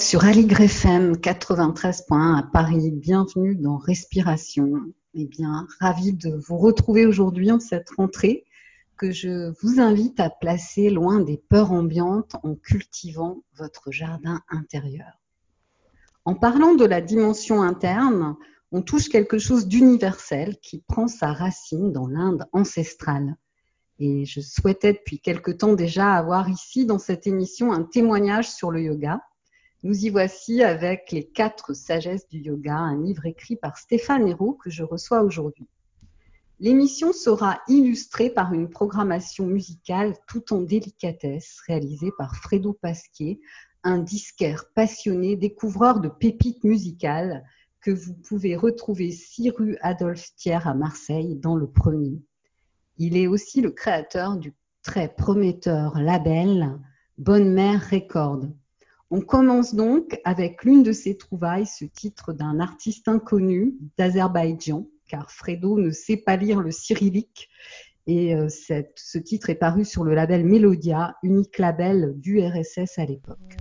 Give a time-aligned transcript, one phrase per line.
[0.00, 2.90] Sur Aligre FM 93.1 à Paris.
[2.90, 4.80] Bienvenue dans Respiration.
[5.12, 8.46] Eh bien, ravi de vous retrouver aujourd'hui en cette rentrée
[8.96, 15.20] que je vous invite à placer loin des peurs ambiantes en cultivant votre jardin intérieur.
[16.24, 18.36] En parlant de la dimension interne,
[18.72, 23.36] on touche quelque chose d'universel qui prend sa racine dans l'Inde ancestrale.
[23.98, 28.70] Et je souhaitais depuis quelque temps déjà avoir ici dans cette émission un témoignage sur
[28.70, 29.20] le yoga.
[29.82, 34.52] Nous y voici avec les quatre sagesses du yoga, un livre écrit par Stéphane Hérault
[34.52, 35.66] que je reçois aujourd'hui.
[36.58, 43.40] L'émission sera illustrée par une programmation musicale tout en délicatesse réalisée par Fredo Pasquier,
[43.82, 47.42] un disquaire passionné, découvreur de pépites musicales
[47.80, 52.20] que vous pouvez retrouver 6 rue Adolphe Thiers à Marseille dans le premier.
[52.98, 56.78] Il est aussi le créateur du très prometteur label
[57.16, 58.42] Bonne Mère Record.
[59.12, 65.32] On commence donc avec l'une de ses trouvailles, ce titre d'un artiste inconnu d'Azerbaïdjan, car
[65.32, 67.48] Fredo ne sait pas lire le cyrillique.
[68.06, 73.04] Et euh, ce titre est paru sur le label Melodia, unique label du RSS à
[73.04, 73.56] l'époque.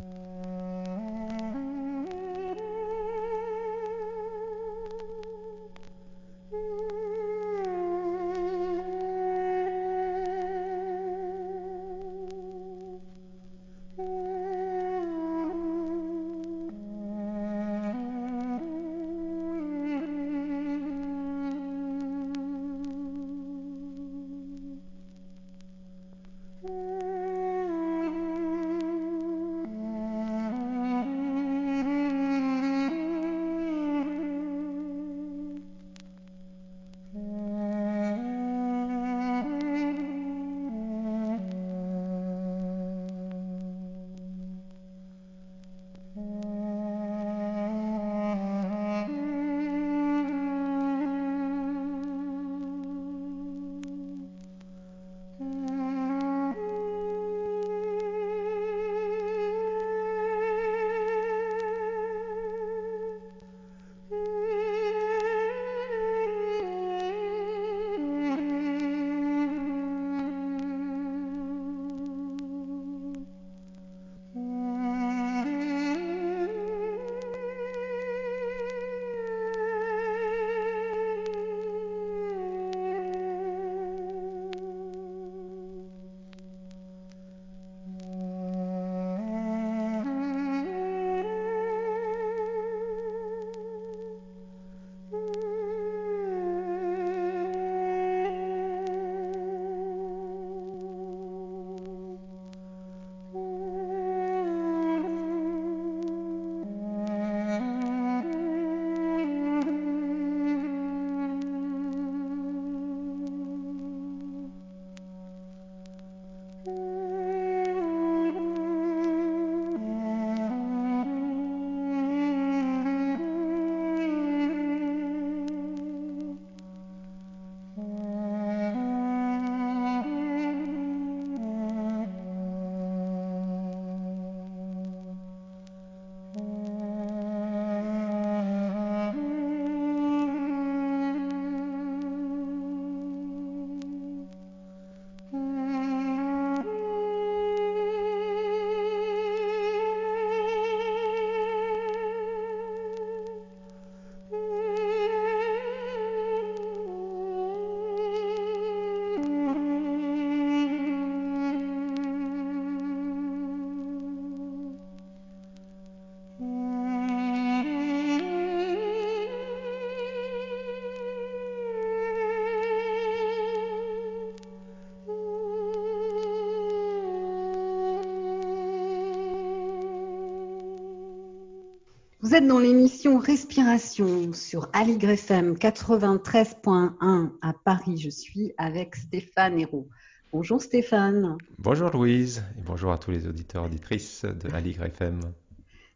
[182.40, 187.98] Êtes dans l'émission Respiration sur Aligre FM 93.1 à Paris.
[187.98, 189.90] Je suis avec Stéphane Hérault.
[190.32, 191.38] Bonjour Stéphane.
[191.58, 195.20] Bonjour Louise et bonjour à tous les auditeurs auditrices de Aligre FM.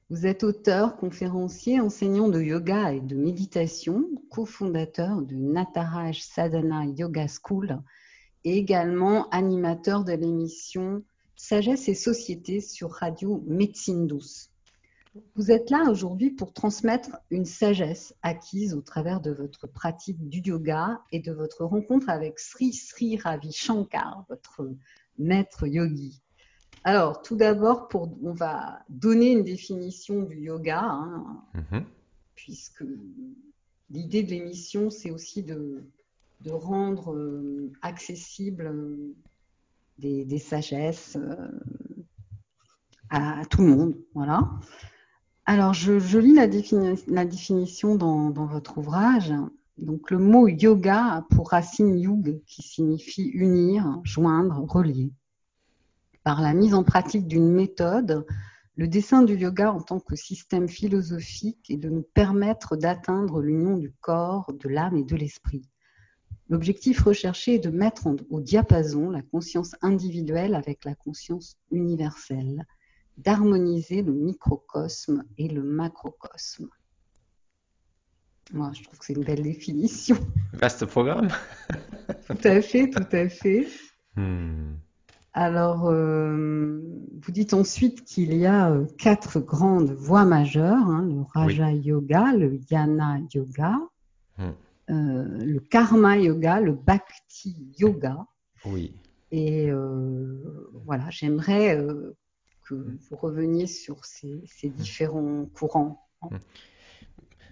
[0.10, 7.28] Vous êtes auteur, conférencier, enseignant de yoga et de méditation, cofondateur de Nataraj Sadhana Yoga
[7.28, 7.80] School
[8.44, 11.04] et également animateur de l'émission
[11.38, 14.53] Sagesse et Société sur Radio Médecine Douce.
[15.36, 20.40] Vous êtes là aujourd'hui pour transmettre une sagesse acquise au travers de votre pratique du
[20.40, 24.72] yoga et de votre rencontre avec Sri Sri Ravi Shankar, votre
[25.20, 26.20] maître yogi.
[26.84, 31.84] Alors, tout d'abord, on va donner une définition du yoga, hein, mm-hmm.
[32.36, 32.84] puisque
[33.92, 35.84] l'idée de l'émission, c'est aussi de,
[36.50, 39.16] rendre euh, accessible euh,
[40.00, 41.48] des, sagesses euh,
[43.10, 43.96] à, tout le monde.
[44.14, 44.50] Voilà.
[45.46, 49.34] Alors, je, lis la, définition dans, votre ouvrage.
[49.78, 55.12] Donc, le mot yoga a pour racine yug, qui signifie unir, joindre, relier.
[56.24, 58.26] Par la mise en pratique d'une méthode,
[58.78, 63.76] le dessin du yoga en tant que système philosophique est de nous permettre d'atteindre l'union
[63.76, 65.68] du corps, de l'âme et de l'esprit.
[66.48, 72.66] L'objectif recherché est de mettre au diapason la conscience individuelle avec la conscience universelle
[73.18, 76.70] d'harmoniser le microcosme et le macrocosme.
[78.52, 80.18] Moi, je trouve que c'est une belle définition.
[80.54, 81.30] Vaste programme.
[82.28, 83.68] tout à fait, tout à fait.
[84.16, 84.76] Hmm.
[85.34, 86.80] Alors, euh,
[87.22, 92.34] vous dites ensuite qu'il y a euh, quatre grandes voies majeures, hein, le Raja Yoga,
[92.34, 93.76] le Yana Yoga,
[94.38, 94.44] hmm.
[94.92, 98.18] euh, le Karma Yoga, le Bhakti Yoga.
[98.66, 98.94] Oui.
[99.32, 99.72] Et
[100.86, 101.76] voilà, j'aimerais
[102.66, 106.08] que vous reveniez sur ces, différents courants.
[106.22, 106.38] Hmm.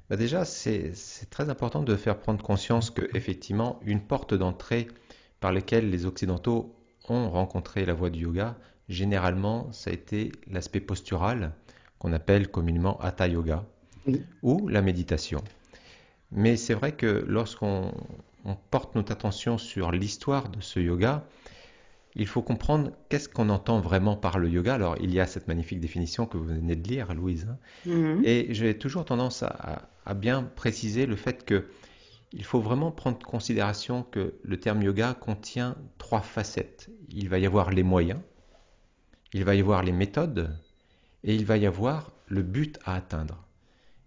[0.10, 0.94] Bah déjà, c'est
[1.30, 4.88] très important de faire prendre conscience qu'effectivement, une porte d'entrée
[5.40, 6.76] par laquelle les Occidentaux
[7.08, 8.58] ont rencontré la voie du yoga,
[8.90, 11.54] généralement, ça a été l'aspect postural,
[11.98, 13.66] qu'on appelle communément Hatha Yoga,
[14.42, 15.42] ou la méditation.
[16.32, 17.92] Mais c'est vrai que lorsqu'on
[18.70, 21.26] porte notre attention sur l'histoire de ce yoga,
[22.16, 24.76] il faut comprendre qu'est-ce qu'on entend vraiment par le yoga.
[24.76, 27.48] Alors, il y a cette magnifique définition que vous venez de lire, Louise.
[27.50, 27.58] Hein.
[27.86, 28.22] Mhm.
[28.26, 31.68] Et j'ai toujours tendance à, bien préciser le fait que
[32.34, 36.90] il faut vraiment prendre en considération que le terme yoga contient trois facettes.
[37.10, 38.20] Il va y avoir les moyens,
[39.34, 40.50] il va y avoir les méthodes,
[41.24, 43.46] et il va y avoir le but à atteindre.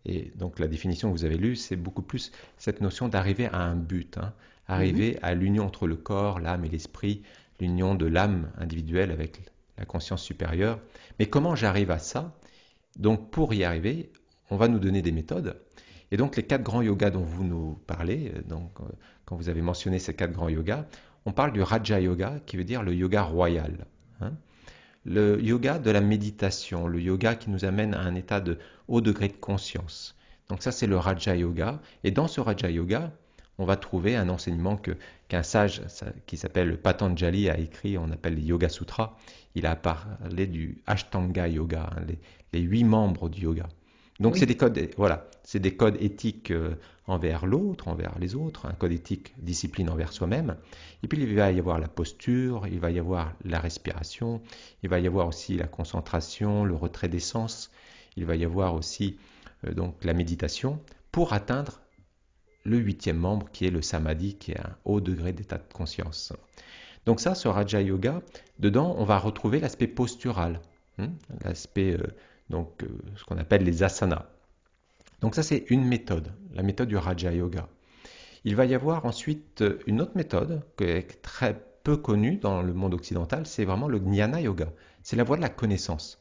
[0.07, 3.59] Et donc la définition que vous avez lue, c'est beaucoup plus cette notion d'arriver à
[3.59, 4.33] un but, hein.
[4.69, 5.19] arriver mhm.
[5.23, 7.23] à l'union entre le corps, l'âme et l'esprit,
[7.61, 9.41] l'union de l'âme individuelle avec
[9.79, 10.81] la conscience supérieure.
[11.19, 12.37] Mais comment j'arrive à ça?
[12.97, 14.12] Donc pour y arriver,
[14.51, 15.61] on va nous donner des méthodes.
[16.11, 18.85] Et donc les quatre grands yogas dont vous nous parlez, euh, donc euh,
[19.25, 20.87] quand vous avez mentionné ces quatre grands yogas,
[21.27, 23.87] on parle du Raja Yoga qui veut dire le yoga royal.
[24.21, 24.33] Hein.
[25.05, 29.00] le yoga de la méditation, le yoga qui nous amène à un état de haut
[29.00, 30.15] degré de conscience.
[30.49, 31.81] Donc ça c'est le Raja Yoga.
[32.05, 33.12] Et dans ce Raja Yoga,
[33.59, 34.97] on va trouver un enseignement que
[35.29, 35.83] qu'un sage
[36.27, 39.17] qui s'appelle Patanjali a écrit, on appelle les Yoga Sutras.
[39.55, 42.03] Il a parlé du Ashtanga Yoga, hein,
[42.53, 43.69] les, huit membres du yoga.
[44.21, 48.67] Donc c'est des codes, voilà, c'est des codes éthiques euh, envers l'autre, envers les autres,
[48.67, 50.57] un code éthique discipline envers soi-même.
[51.02, 54.40] Et puis il va y avoir la posture, il va y avoir la respiration,
[54.83, 57.71] il va y avoir aussi la concentration, le retrait des sens,
[58.17, 59.19] il va y avoir aussi
[59.67, 61.81] euh, donc la méditation pour atteindre
[62.64, 66.33] le huitième membre qui est le samadhi, qui est un haut degré d'état de conscience.
[67.06, 68.23] Donc ça, ce Raja Yoga,
[68.59, 70.61] dedans, on va retrouver l'aspect postural,
[70.99, 71.11] hein,
[71.42, 72.06] l'aspect, euh,
[72.49, 74.26] donc euh, ce qu'on appelle les asanas.
[75.21, 77.68] Donc ça, c'est une méthode, la méthode du Raja Yoga.
[78.44, 82.62] Il va y avoir ensuite euh, une autre méthode qui est très peu connue dans
[82.62, 84.73] le monde occidental, c'est vraiment le Jnana Yoga.
[85.02, 86.18] C'est la voie de la connaissance.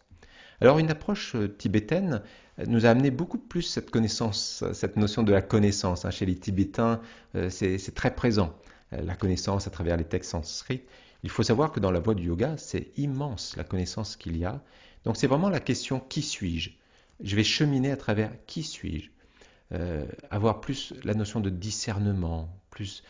[0.60, 2.22] Alors une approche tibétaine
[2.68, 6.06] nous a amené beaucoup plus cette connaissance, cette notion de la connaissance.
[6.06, 6.12] Hein.
[6.12, 7.02] Chez les Tibétains,
[7.36, 8.54] euh, c'est très présent,
[8.94, 10.82] euh, la connaissance à travers les textes sanskrit.
[11.24, 14.46] Il faut savoir que dans la voie du yoga, c'est immense la connaissance qu'il y
[14.46, 14.62] a.
[15.06, 16.72] Donc c'est vraiment la question qui suis-je?
[17.24, 19.10] Je vais cheminer à travers qui suis-je?
[19.74, 23.04] Euh, Avoir plus la notion de discernement, plus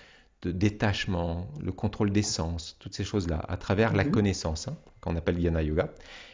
[0.43, 4.12] de détachement, le contrôle des sens, toutes ces choses-là, à travers la mhm.
[4.12, 5.89] connaissance, hein, qu'on appelle Yana Yoga.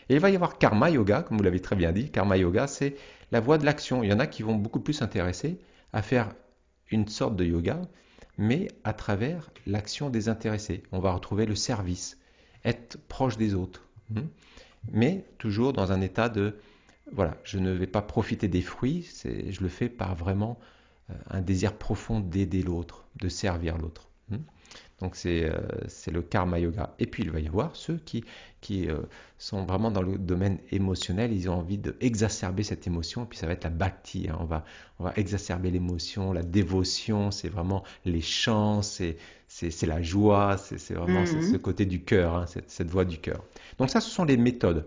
[0.10, 2.10] Et il va y avoir Karma Yoga, comme vous l'avez très bien dit.
[2.10, 2.96] Karma Yoga, c'est
[3.32, 4.04] la voie de l'action.
[4.04, 5.60] Il y en a qui vont beaucoup plus s'intéresser
[5.94, 6.34] à faire
[6.92, 7.82] une sorte de yoga,
[8.38, 10.84] mais à travers l'action désintéressée.
[10.92, 12.18] On va retrouver le service,
[12.66, 14.24] être proche des autres, hein.
[14.92, 16.56] mais toujours dans un état de
[17.12, 20.60] voilà, je ne vais pas profiter des fruits, je le fais par vraiment
[21.10, 24.10] euh, un désir profond d'aider l'autre, de servir l'autre.
[25.02, 25.52] Donc c'est
[25.88, 26.94] c'est le karma yoga.
[27.00, 28.26] Et puis il va y avoir ceux qui,
[28.62, 28.88] qui
[29.38, 33.48] sont vraiment dans le domaine émotionnel, ils ont envie d'exacerber cette émotion, et puis ça
[33.48, 34.28] va être la bhakti.
[34.30, 34.38] Hein.
[34.42, 34.66] On, va,
[35.00, 39.16] on va exacerber l'émotion, la dévotion, c'est vraiment les chants, c'est
[39.84, 41.60] la joie, c'est vraiment ce Mhm.
[41.60, 43.42] côté du cœur, hein, cette, cette voix du cœur.
[43.78, 44.86] Donc ça, ce sont les méthodes.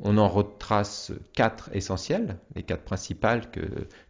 [0.00, 3.62] On en retrace quatre essentielles, les quatre principales que,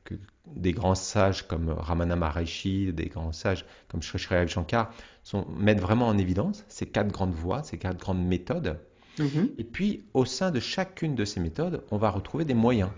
[0.05, 0.15] que
[0.55, 4.93] des grands sages comme Ramana Maharishi, des grands sages comme Sri Sri Ravi Shankar
[5.29, 8.79] sont, mettent vraiment en évidence ces quatre grandes voies, ces quatre grandes méthodes.
[9.19, 9.51] Mhm.
[9.59, 12.91] Et puis, au sein de chacune de ces méthodes, on va retrouver des moyens.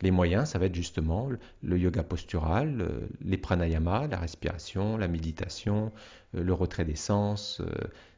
[0.00, 1.28] Les moyens, ça va être justement
[1.62, 5.92] le yoga postural, euh, les pranayamas, la respiration, la méditation,
[6.34, 7.66] euh, le retrait des sens, euh,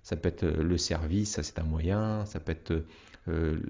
[0.05, 2.85] ça peut être le service, ça c'est un moyen, ça peut être
[3.29, 3.61] euh,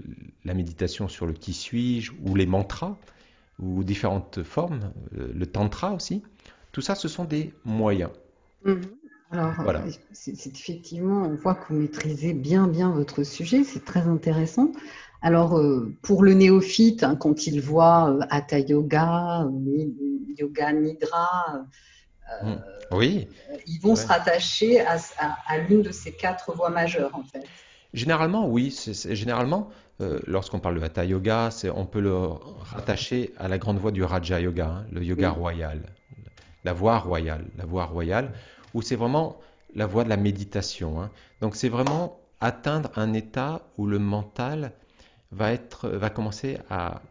[0.45, 2.97] la méditation sur le qui suis-je, ou les mantras,
[3.59, 6.23] ou différentes formes, euh, le tantra aussi.
[6.73, 8.11] Tout ça, ce sont des moyens.
[8.64, 8.83] Mhm.
[9.32, 9.82] Alors, Voilà.
[10.12, 14.70] c'est c'est effectivement, on voit que vous maîtrisez bien, bien votre sujet, c'est très intéressant.
[15.22, 19.86] Alors, euh, pour le néophyte, hein, quand il voit euh, Hatha Yoga, euh,
[20.38, 21.64] Yoga Nidra,
[22.42, 22.54] Mm.
[22.92, 23.28] Oui,
[23.66, 27.44] ils vont se rattacher à, à- à l'une de ces quatre voies majeures, en fait.
[27.92, 28.70] Généralement, oui.
[28.70, 29.68] c'est- c'est- généralement,
[30.26, 32.16] lorsqu'on parle de Hatha Yoga, c'est- on peut le
[32.72, 35.38] rattacher à la grande voie du Raja Yoga, hein, le yoga Oui.
[35.40, 35.82] royal,
[36.64, 38.32] la voie royale, la voie royale,
[38.75, 39.38] où c'est vraiment
[39.75, 41.00] la voie de la méditation.
[41.02, 41.11] hein.
[41.41, 44.73] Donc c'est vraiment atteindre un état où le mental
[45.31, 47.02] va être, va commencer à,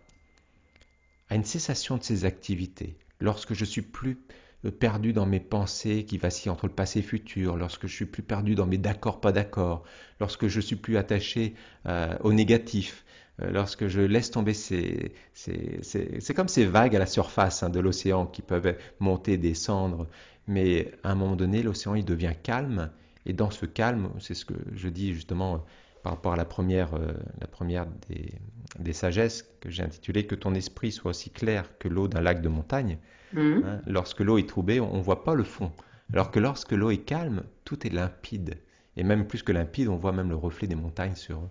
[1.29, 2.97] à une cessation de ses activités.
[3.19, 4.19] Lorsque je suis plus
[4.65, 7.93] euh, perdu dans mes pensées qui vacillent entre le passé et le futur, lorsque je
[7.95, 9.83] suis plus perdu dans mes d'accord, pas d'accord,
[10.19, 13.05] lorsque je suis plus attaché euh, au négatif,
[13.41, 17.63] euh, lorsque je laisse tomber ces, ces- ces- c'est comme ces vagues à la surface
[17.63, 20.07] hein, de l'océan qui peuvent monter, descendre,
[20.47, 22.89] mais à un moment donné, l'océan il devient calme,
[23.25, 25.57] et dans ce calme, c'est ce que je dis justement euh,
[26.03, 28.33] par rapport à la première, euh, la première des,
[28.79, 32.41] des sagesses que j'ai intitulée Que ton esprit soit aussi clair que l'eau d'un lac
[32.41, 32.97] de montagne.
[33.33, 33.63] Mhm.
[33.65, 33.81] hein.
[33.85, 35.71] Lorsque l'eau est troublée, on ne voit pas le fond.
[36.13, 38.57] Alors que lorsque l'eau est calme, tout est limpide.
[38.97, 41.41] Et même plus que limpide, on voit même le reflet des montagnes sur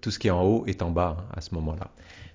[0.00, 1.90] tout ce qui est en haut est en bas hein, à ce moment-là.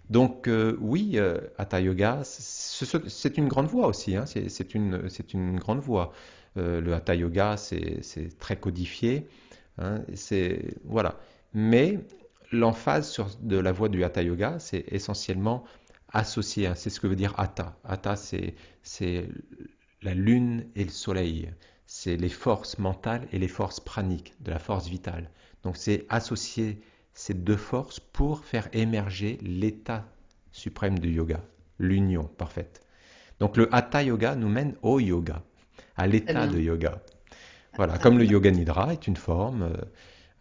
[0.09, 4.15] Donc euh, oui, euh, Hatha Yoga, c'est une grande voie aussi.
[4.15, 4.25] hein.
[4.25, 6.13] C'est une, grande voie.
[6.57, 8.01] Euh, le Hatha Yoga, c'est
[8.39, 9.27] très codifié.
[9.77, 10.01] hein.
[10.85, 11.19] Voilà.
[11.53, 11.99] Mais
[12.51, 15.63] l'emphase de la voie du Hatha Yoga, c'est essentiellement
[16.11, 16.71] associé.
[16.75, 17.77] C'est ce que veut dire Hatha.
[17.83, 19.29] Hatha, c'est
[20.01, 21.51] la lune et le soleil.
[21.85, 25.29] C'est les forces mentales et les forces praniques, de la force vitale.
[25.63, 26.81] Donc c'est associer
[27.23, 30.01] ces deux forces pour faire émerger l'état
[30.51, 31.41] suprême du yoga,
[31.79, 32.75] l'union parfaite.
[33.41, 35.43] Donc le Hatha Yoga nous mène au yoga,
[35.97, 36.93] à l'état de yoga.
[37.77, 39.63] Voilà, comme le Yoga Nidra est une forme.
[39.63, 39.75] euh,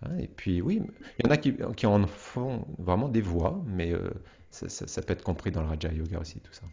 [0.03, 0.83] hein, et puis oui,
[1.19, 4.11] il y en a qui, qui en font vraiment des voies, mais euh,
[4.51, 6.65] ça, ça- ça peut être compris dans le Raja Yoga aussi, tout ça.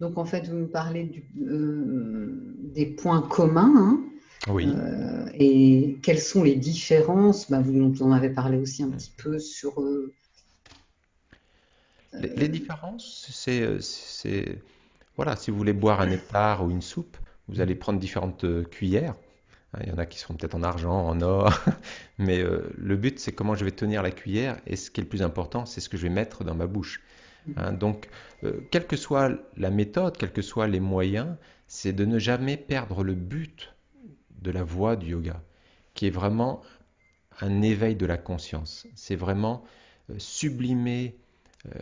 [0.00, 4.00] Donc, en fait, vous nous parlez du- euh, des points communs, hein,
[4.48, 4.68] Oui.
[4.68, 7.50] euh, et quelles sont les différences?
[7.50, 10.14] Bah, vous en avez parlé aussi un petit peu sur euh,
[12.18, 13.78] Les, les différences, c'est, euh,
[15.16, 17.16] voilà, si vous voulez boire un nectar ou une soupe,
[17.48, 19.14] vous allez prendre différentes euh, cuillères.
[19.74, 21.52] Hein, Il y en a qui seront peut-être en argent, en or,
[22.18, 25.04] mais euh, le but, c'est comment je vais tenir la cuillère, et ce qui est
[25.04, 27.02] le plus important, c'est ce que je vais mettre dans ma bouche.
[27.56, 28.08] Hein, donc,
[28.44, 31.36] euh, quelle que soit la méthode, quels que soient les moyens,
[31.68, 33.74] c'est de ne jamais perdre le but
[34.42, 35.42] de la voie du yoga,
[35.94, 36.60] qui est vraiment
[37.40, 38.86] un éveil de la conscience.
[38.94, 39.64] C'est vraiment
[40.10, 41.16] euh, sublimer
[41.66, 41.78] euh,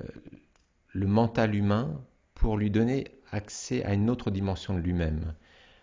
[0.93, 2.01] le mental humain
[2.35, 5.35] pour lui donner accès à une autre dimension de lui-même,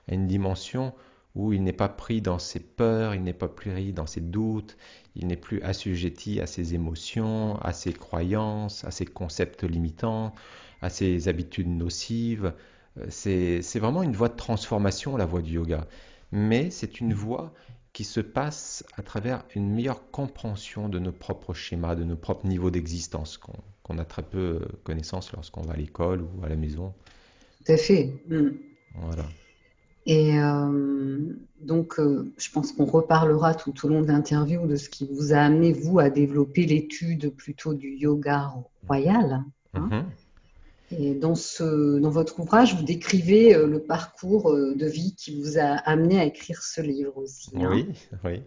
[0.08, 0.94] à une dimension
[1.36, 4.76] où il n'est pas pris dans ses peurs, il n'est pas pris dans ses doutes,
[5.16, 10.34] il n'est plus assujetti à ses émotions, à ses croyances, à ses concepts limitants,
[10.82, 12.54] à ses habitudes nocives.
[12.98, 15.88] Euh, C'est, c'est vraiment une voie de transformation, la voie du yoga.
[16.32, 17.54] Mais c'est une voie
[17.94, 22.46] qui se passe à travers une meilleure compréhension de nos propres schémas, de nos propres
[22.48, 26.56] niveaux d'existence, qu'on a très peu euh, connaissance lorsqu'on va à l'école ou à la
[26.56, 26.94] maison.
[27.66, 28.14] tout à fait.
[28.28, 28.50] Mm.
[28.94, 29.26] Voilà.
[30.06, 34.90] Et euh, donc, euh, je pense qu'on reparlera tout au long de l'interview de ce
[34.90, 38.54] qui vous a amené, vous, à développer l'étude plutôt du yoga
[38.88, 39.44] royal.
[39.74, 39.90] hein.
[39.90, 40.06] Mhm.
[40.92, 45.36] Et dans ce, dans votre ouvrage, vous décrivez euh, le parcours euh, de vie qui
[45.36, 47.52] vous a amené à écrire ce livre aussi.
[47.56, 47.70] hein.
[47.72, 47.88] Oui,
[48.24, 48.42] oui.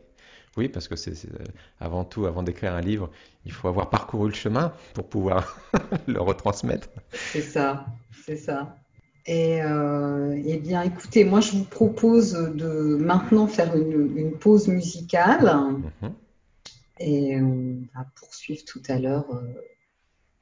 [0.56, 1.44] Oui, parce que c'est euh,
[1.78, 3.10] avant tout, avant d'écrire un livre,
[3.44, 5.58] il faut avoir parcouru le chemin pour pouvoir
[6.08, 6.88] le retransmettre.
[7.12, 7.86] C'est ça,
[8.24, 8.76] c'est ça.
[9.26, 14.66] Et euh, eh bien, écoutez, moi, je vous propose de maintenant faire une, une pause
[14.66, 15.44] musicale.
[16.02, 16.12] Mhm.
[16.98, 19.40] Et on va poursuivre tout à l'heure, euh,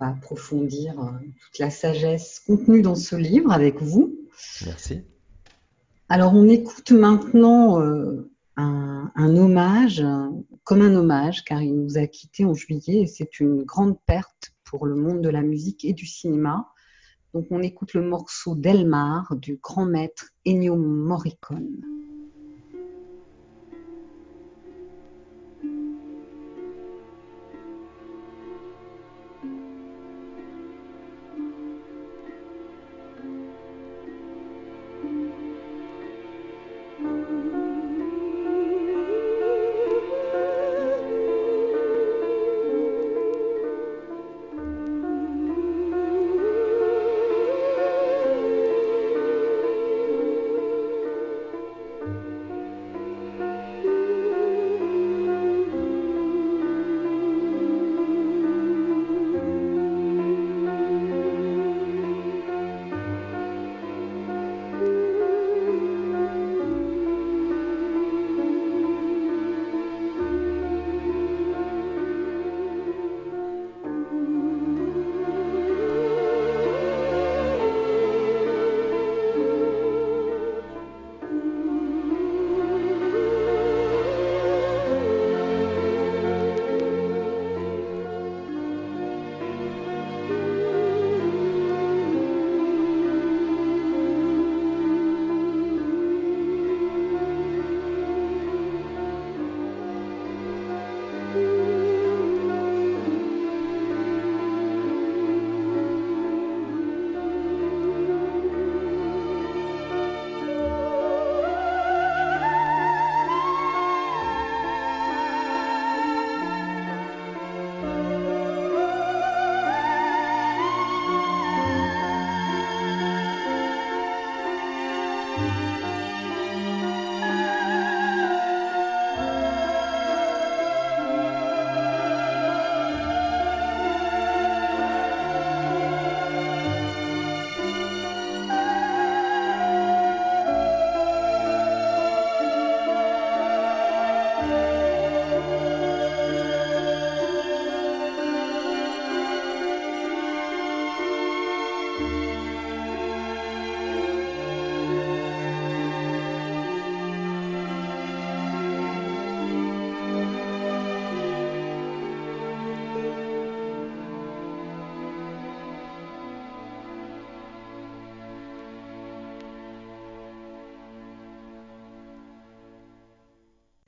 [0.07, 4.17] approfondir euh, toute la sagesse contenue dans ce livre avec vous.
[4.65, 5.03] Merci.
[6.09, 10.05] Alors, on écoute maintenant euh, un, un hommage,
[10.65, 14.53] comme un hommage, car il nous a quittés en juillet et c'est une grande perte
[14.65, 16.69] pour le monde de la musique et du cinéma.
[17.35, 21.83] Donc, on écoute le morceau d'Elmar du grand maître Ennio Morricone.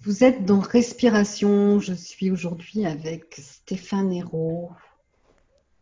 [0.02, 1.78] Vous êtes dans Respiration.
[1.80, 4.70] Je suis aujourd'hui avec Stéphane Hérault.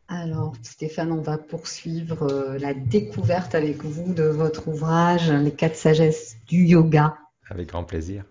[0.09, 5.77] Alors, Stéphane, on va poursuivre euh, la découverte avec vous de votre ouvrage Les quatre
[5.77, 7.17] sagesses du yoga.
[7.51, 8.25] Avec grand plaisir.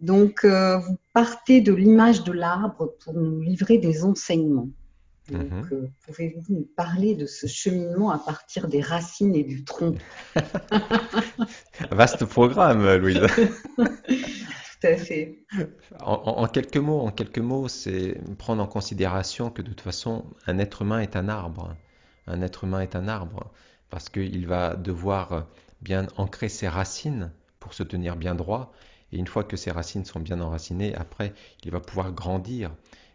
[0.00, 4.70] Donc, euh, vous partez de l'image de l'arbre pour nous livrer des enseignements.
[5.30, 5.68] Donc, Mhm.
[5.72, 9.94] euh, pouvez-vous nous parler de ce cheminement à partir des racines et du tronc?
[11.92, 13.20] Vaste programme, Louise.
[16.00, 20.58] En, quelques mots, en quelques mots, c'est prendre en considération que de toute façon, un
[20.58, 21.76] être humain est un arbre.
[22.26, 23.52] Un être humain est un arbre
[23.90, 25.46] parce qu'il va devoir
[25.82, 28.72] bien ancrer ses racines pour se tenir bien droit.
[29.12, 32.70] Et une fois que ses racines sont bien enracinées, après, il va pouvoir grandir.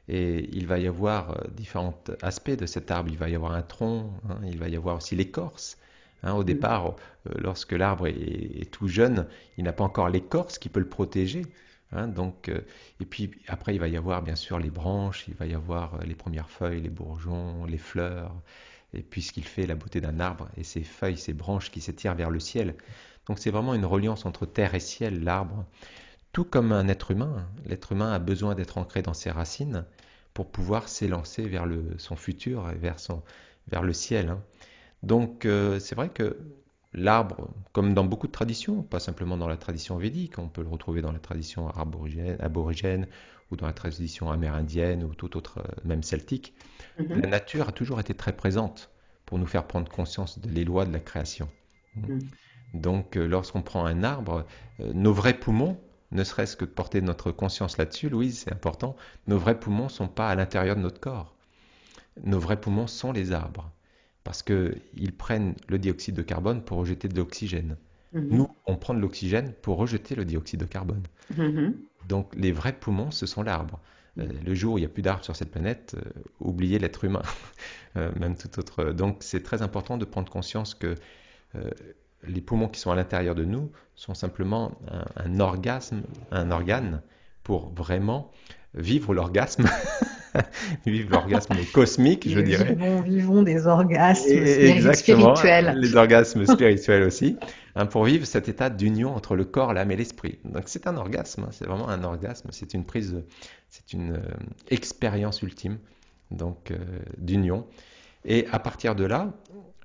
[0.10, 3.10] Et il va y avoir différents aspects de cet arbre.
[3.12, 5.78] Il va y avoir un tronc, hein, il va y avoir aussi l'écorce.
[6.24, 6.44] Hein, au Mm.
[6.44, 6.88] départ,
[7.28, 8.14] euh, lorsque l'arbre est,
[8.62, 9.28] est tout jeune,
[9.58, 11.44] il n'a pas encore l'écorce qui peut le protéger.
[11.92, 12.62] Hein, donc, euh,
[13.00, 15.96] et puis après, il va y avoir bien sûr les branches, il va y avoir
[15.96, 18.34] euh, les premières feuilles, les bourgeons, les fleurs,
[18.94, 21.82] et puis ce qu'il fait, la beauté d'un arbre, et ses feuilles, ses branches qui
[21.82, 22.76] s'étirent vers le ciel.
[23.28, 25.66] Donc c'est vraiment une reliance entre terre et ciel, l'arbre.
[26.32, 29.86] Tout comme un être humain, l'être humain a besoin d'être ancré dans ses racines
[30.34, 33.24] pour pouvoir s'élancer vers le, son futur et vers, son,
[33.70, 34.30] vers le ciel.
[34.30, 34.42] hein.
[35.08, 36.38] Donc euh, c'est vrai que
[36.94, 40.70] l'arbre, comme dans beaucoup de traditions, pas simplement dans la tradition védique, on peut le
[40.70, 43.08] retrouver dans la tradition aborigène, aborigène
[43.52, 46.54] ou dans la tradition amérindienne ou tout autre, euh, même celtique,
[47.00, 47.22] Mhm.
[47.22, 48.92] la nature a toujours été très présente
[49.26, 51.50] pour nous faire prendre conscience des lois de la création.
[51.96, 52.20] Mm.
[52.74, 54.46] Donc euh, lorsqu'on prend un arbre,
[54.80, 55.80] nos vrais poumons,
[56.12, 58.96] ne serait-ce que de porter notre conscience là-dessus, Louise, c'est important,
[59.28, 61.36] nos vrais poumons ne sont pas à l'intérieur de notre corps.
[62.24, 63.72] Nos vrais poumons sont les arbres.
[64.28, 67.78] Parce qu'ils prennent le dioxyde de carbone pour rejeter de l'oxygène.
[68.12, 68.28] Mhm.
[68.30, 71.04] Nous, on prend de l'oxygène pour rejeter le dioxyde de carbone.
[71.38, 71.76] Mhm.
[72.10, 73.80] Donc les vrais poumons, ce sont l'arbre.
[74.20, 76.10] Euh, le jour où il n'y a plus d'arbres sur cette planète, euh,
[76.42, 77.24] oubliez l'être humain,
[77.96, 78.92] Euh, même tout autre.
[78.92, 80.94] Donc c'est très important de prendre conscience que
[82.28, 87.02] les poumons qui sont à l'intérieur de nous sont simplement un, un orgasme, un organe
[87.42, 88.30] pour vraiment
[88.78, 89.66] vivre l'orgasme,
[90.86, 92.76] vivre l'orgasme cosmique, je dirais.
[92.76, 95.76] Vivons, vivons des orgasmes Et- spirituels.
[95.78, 97.38] les orgasmes spirituels aussi,
[97.76, 100.40] hein, pour vivre cet état d'union entre le corps, l'âme et l'esprit.
[100.46, 103.24] Donc c'est un orgasme, hein, c'est vraiment un orgasme, c'est une prise,
[103.70, 104.20] c'est une euh,
[104.70, 105.78] expérience ultime
[106.32, 106.76] donc euh,
[107.18, 107.66] d'union.
[108.26, 109.32] Et à partir de là,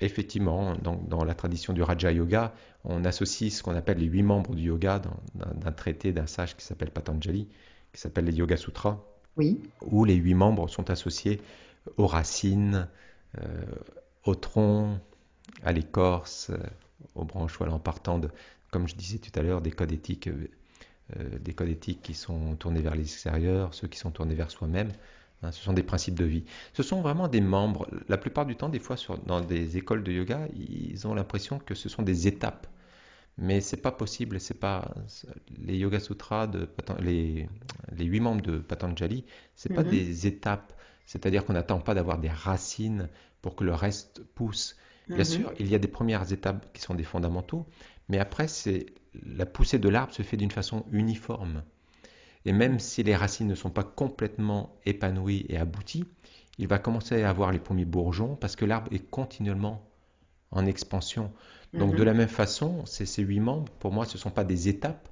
[0.00, 2.52] effectivement, donc, dans la tradition du Raja Yoga,
[2.85, 6.26] on associe ce qu'on appelle les huit membres du yoga dans- d'un d'un traité d'un
[6.26, 7.46] sage qui s'appelle Patanjali,
[7.92, 8.98] qui s'appelle les Yoga Sutras
[9.37, 11.40] Oui, où les huit membres sont associés
[11.96, 12.88] aux racines,
[13.38, 13.64] euh,
[14.24, 14.98] au tronc,
[15.62, 16.59] à l'écorce, euh,
[17.14, 18.28] aux branchois, en partant de,
[18.70, 20.48] comme je disais tout à l'heure, des codes éthiques, euh,
[21.18, 24.92] euh, des codes éthiques qui sont tournés vers l'extérieur, ceux qui sont tournés vers soi-même.
[25.42, 26.44] hein, ce sont des principes de vie.
[26.72, 27.88] Ce sont vraiment des membres.
[28.09, 31.59] La plupart du temps, des fois, sur- dans des écoles de yoga, ils ont l'impression
[31.59, 32.66] que ce sont des étapes.
[33.38, 34.40] Mais c'est pas possible.
[34.40, 34.94] C'est pas
[35.58, 36.68] les Yoga Sutras de
[37.00, 37.48] les
[37.92, 39.24] les huit membres de Patanjali.
[39.56, 39.90] C'est pas Mhm.
[39.90, 40.72] des étapes.
[41.06, 43.08] C'est-à-dire qu'on n'attend pas d'avoir des racines
[43.42, 44.76] pour que le reste pousse.
[45.14, 45.24] Bien Mhm.
[45.24, 47.66] sûr, il y a des premières étapes qui sont des fondamentaux,
[48.08, 48.86] mais après, c'est
[49.26, 51.64] la poussée de l'arbre se fait d'une façon uniforme.
[52.44, 56.04] Et même si les racines ne sont pas complètement épanouies et abouties,
[56.58, 59.91] il va commencer à avoir les premiers bourgeons parce que l'arbre est continuellement
[60.52, 61.32] en expansion.
[61.74, 61.98] Donc Mhm.
[61.98, 64.68] de la même façon, ces, ces huit membres, pour moi, ce ne sont pas des
[64.68, 65.08] étapes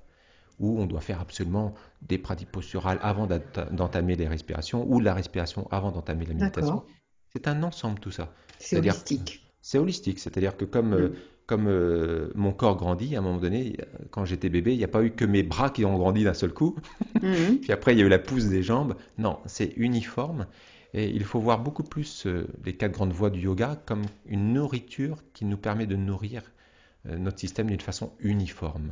[0.58, 3.26] où on doit faire absolument des pratiques posturales avant
[3.72, 6.82] d'entamer les respirations ou de la respiration avant d'entamer la méditation.
[7.32, 8.32] C'est un ensemble tout ça.
[8.58, 9.42] C'est holistique.
[9.62, 11.12] C'est holistique, c'est-à-dire que comme, euh, Mm.
[11.46, 13.76] comme euh, mon corps grandit, à un moment donné,
[14.10, 16.34] quand j'étais bébé, il n'y a pas eu que mes bras qui ont grandi d'un
[16.34, 16.76] seul coup,
[17.22, 17.58] Mhm.
[17.62, 18.96] puis après il y a eu la pousse des jambes.
[19.18, 20.46] Non, c'est uniforme.
[20.92, 24.52] Et il faut voir beaucoup plus euh, les quatre grandes voies du yoga comme une
[24.52, 26.42] nourriture qui nous permet de nourrir
[27.06, 28.90] euh, notre système d'une façon uniforme.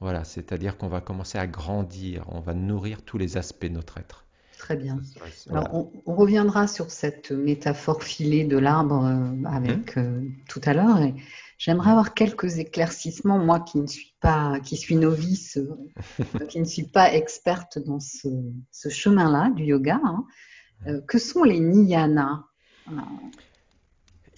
[0.00, 3.98] Voilà, c'est-à-dire qu'on va commencer à grandir, on va nourrir tous les aspects de notre
[3.98, 4.24] être.
[4.58, 5.00] Très bien.
[5.48, 5.66] Voilà.
[5.66, 10.74] Alors, on, on reviendra sur cette métaphore filée de l'arbre euh, avec euh, tout à
[10.74, 11.00] l'heure.
[11.00, 11.14] Et
[11.58, 16.64] j'aimerais avoir quelques éclaircissements, moi qui ne suis pas, qui suis novice, euh, qui ne
[16.64, 18.28] suis pas experte dans ce,
[18.70, 20.00] ce chemin-là du yoga.
[20.04, 20.24] hein.
[20.86, 22.44] Euh, que sont les niyanas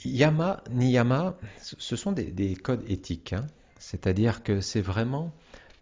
[0.04, 3.32] Yama, niyama, ce sont des, des codes éthiques.
[3.32, 3.46] hein.
[3.78, 5.32] C'est-à-dire que c'est vraiment...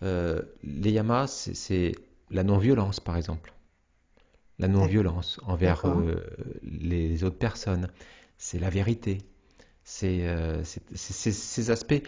[0.02, 1.94] euh, les yamas, c'est-
[2.30, 3.52] la non-violence, par exemple.
[4.58, 6.16] La non-violence envers euh,
[6.62, 7.88] les autres personnes.
[8.38, 9.18] C'est la vérité.
[9.84, 10.62] C'est euh,
[10.94, 12.02] ces aspects...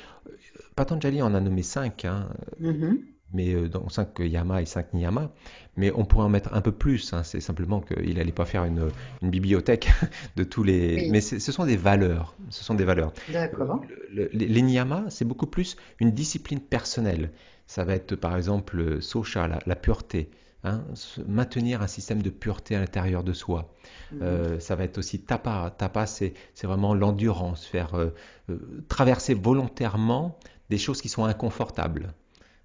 [0.77, 2.29] Patanjali en a nommé cinq, hein,
[2.61, 3.16] mhm.
[3.33, 5.31] Mais euh, donc 5 yama et 5 niyama,
[5.77, 7.13] mais on pourrait en mettre un peu plus.
[7.13, 8.89] hein, c'est simplement qu'il n'allait pas faire une,
[9.23, 9.91] une bibliothèque
[10.37, 10.97] de tous les.
[10.97, 11.11] Oui.
[11.11, 12.35] Mais ce sont des valeurs.
[12.51, 13.13] Ce sont des valeurs.
[13.33, 13.81] D'accord.
[14.13, 17.31] Le- le- les niyamas, c'est beaucoup plus une discipline personnelle.
[17.67, 20.31] Ça va être par exemple euh, socha, la, la pureté.
[20.65, 20.85] hein,
[21.29, 23.73] maintenir un système de pureté à l'intérieur de soi.
[24.13, 24.19] Mhm.
[24.23, 25.75] Euh, ça va être aussi tapa.
[25.77, 28.11] Tapa, c'est c'est vraiment l'endurance, faire euh,
[28.51, 28.59] euh,
[28.89, 30.39] traverser volontairement
[30.71, 32.15] des choses qui sont inconfortables.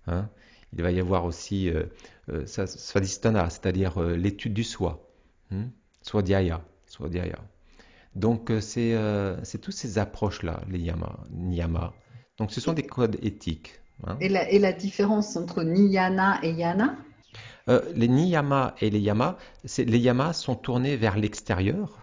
[0.08, 0.30] hein.
[0.74, 1.84] Il va y avoir aussi euh,
[2.30, 5.06] euh, svadhisthana, c'est-à-dire euh, l'étude du soi,
[5.52, 5.66] hein.
[6.02, 7.40] swadhyaya, swadhyaya.
[8.16, 11.94] Donc euh, c'est euh, toutes ces approches-là, les yama, niyama.
[12.38, 13.80] Donc ce sont des codes éthiques.
[14.08, 14.18] hein.
[14.22, 16.96] Et la, et la différence entre niyana et yana?
[17.70, 19.38] Euh, les niyamas et les yamas,
[19.78, 22.00] les yamas sont tournés vers l'extérieur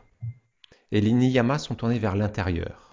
[0.92, 2.87] et les niyamas sont tournés vers l'intérieur.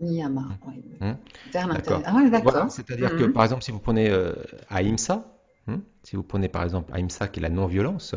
[0.00, 0.82] Niyama, oui.
[1.00, 1.16] Hum.
[1.52, 1.72] D'accord.
[1.72, 2.02] l'intérieur.
[2.06, 3.32] Ah c'est-à-dire que Mhm.
[3.32, 4.34] par exemple, si vous prenez euh,
[4.68, 5.24] Ahimsa,
[5.68, 8.14] hein, si vous prenez par exemple Ahimsa qui est la non-violence,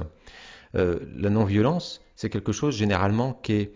[0.75, 3.73] euh, la non-violence, c'est quelque chose généralement qui est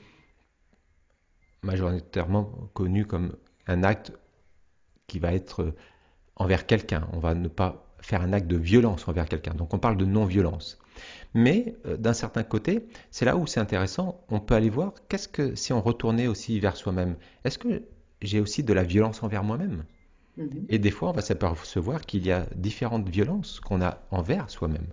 [1.64, 3.34] majoritairement connu comme
[3.68, 4.12] un acte
[5.08, 5.76] qui va être euh,
[6.36, 7.08] envers quelqu'un.
[7.14, 9.54] On va ne pas faire un acte de violence envers quelqu'un.
[9.54, 10.78] Donc on parle de non-violence.
[11.34, 14.22] Mais euh, d'un certain côté, c'est là où c'est intéressant.
[14.30, 17.16] On peut aller voir qu'est-ce que si on retournait aussi vers soi-même.
[17.44, 17.84] Est-ce que
[18.22, 19.84] j'ai aussi de la violence envers moi-même
[20.38, 20.66] Mhm.
[20.70, 24.88] Et des fois, on va s'apercevoir qu'il y a différentes violences qu'on a envers soi-même.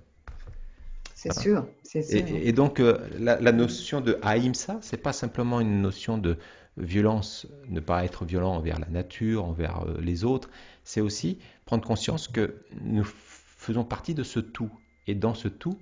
[1.15, 2.37] C'est sûr, c'est Et, sûr.
[2.43, 6.39] et donc, euh, la, la notion de ahimsa, c'est pas simplement une notion de
[6.77, 10.51] violence, ne pas être violent envers la nature, envers euh, les autres.
[10.83, 14.71] C'est aussi prendre conscience que nous faisons partie de ce tout.
[15.07, 15.79] Et dans ce tout,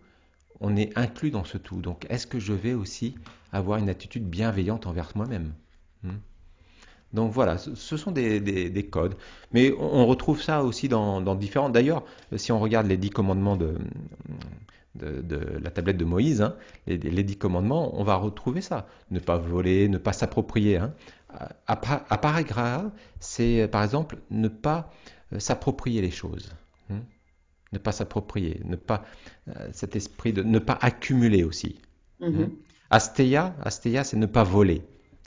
[0.61, 1.81] on est inclus dans ce tout.
[1.81, 3.15] Donc, est-ce que je vais aussi
[3.53, 5.55] avoir une attitude bienveillante envers moi-même?
[6.03, 6.17] Hmm
[7.13, 9.17] Donc voilà, ce sont des, des, des codes.
[9.53, 11.69] Mais on, retrouve ça aussi dans, dans différents.
[11.69, 12.05] D'ailleurs,
[12.37, 13.77] si on regarde les dix commandements de,
[14.95, 18.87] de, de la tablette de Moïse, hein, les, les, dix commandements, on va retrouver ça.
[19.11, 20.79] Ne pas voler, ne pas s'approprier.
[20.79, 20.95] Hein.
[23.21, 24.91] C'est par exemple ne pas
[25.33, 26.51] euh, s'approprier les choses.
[26.91, 27.01] Hein.
[27.73, 29.05] Ne pas s'approprier, ne pas
[29.49, 31.79] euh, cet esprit de ne pas accumuler aussi.
[32.21, 32.49] Mm -hmm.
[32.91, 34.83] Astéia, Astéia c'est ne pas voler.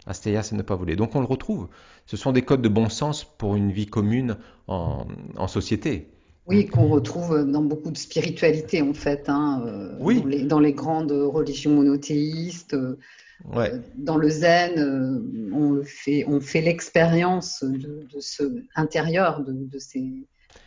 [0.08, 0.96] Astéia, c'est ne pas voler.
[0.96, 1.68] Donc on le retrouve.
[2.06, 4.38] Ce sont des codes de bon sens pour une vie commune
[4.68, 6.10] en, en société.
[6.48, 9.30] Oui, qu'on retrouve dans beaucoup de spiritualité en fait.
[9.30, 10.22] Hein, euh, oui.
[10.22, 12.76] Dans les, dans les, grandes religions monothéistes.
[12.76, 13.00] Euh,
[13.54, 13.72] ouais.
[13.96, 18.44] Dans le zen, euh, on, le fait, on fait l'expérience de, de, ce
[18.76, 20.04] intérieur, de, de, ces,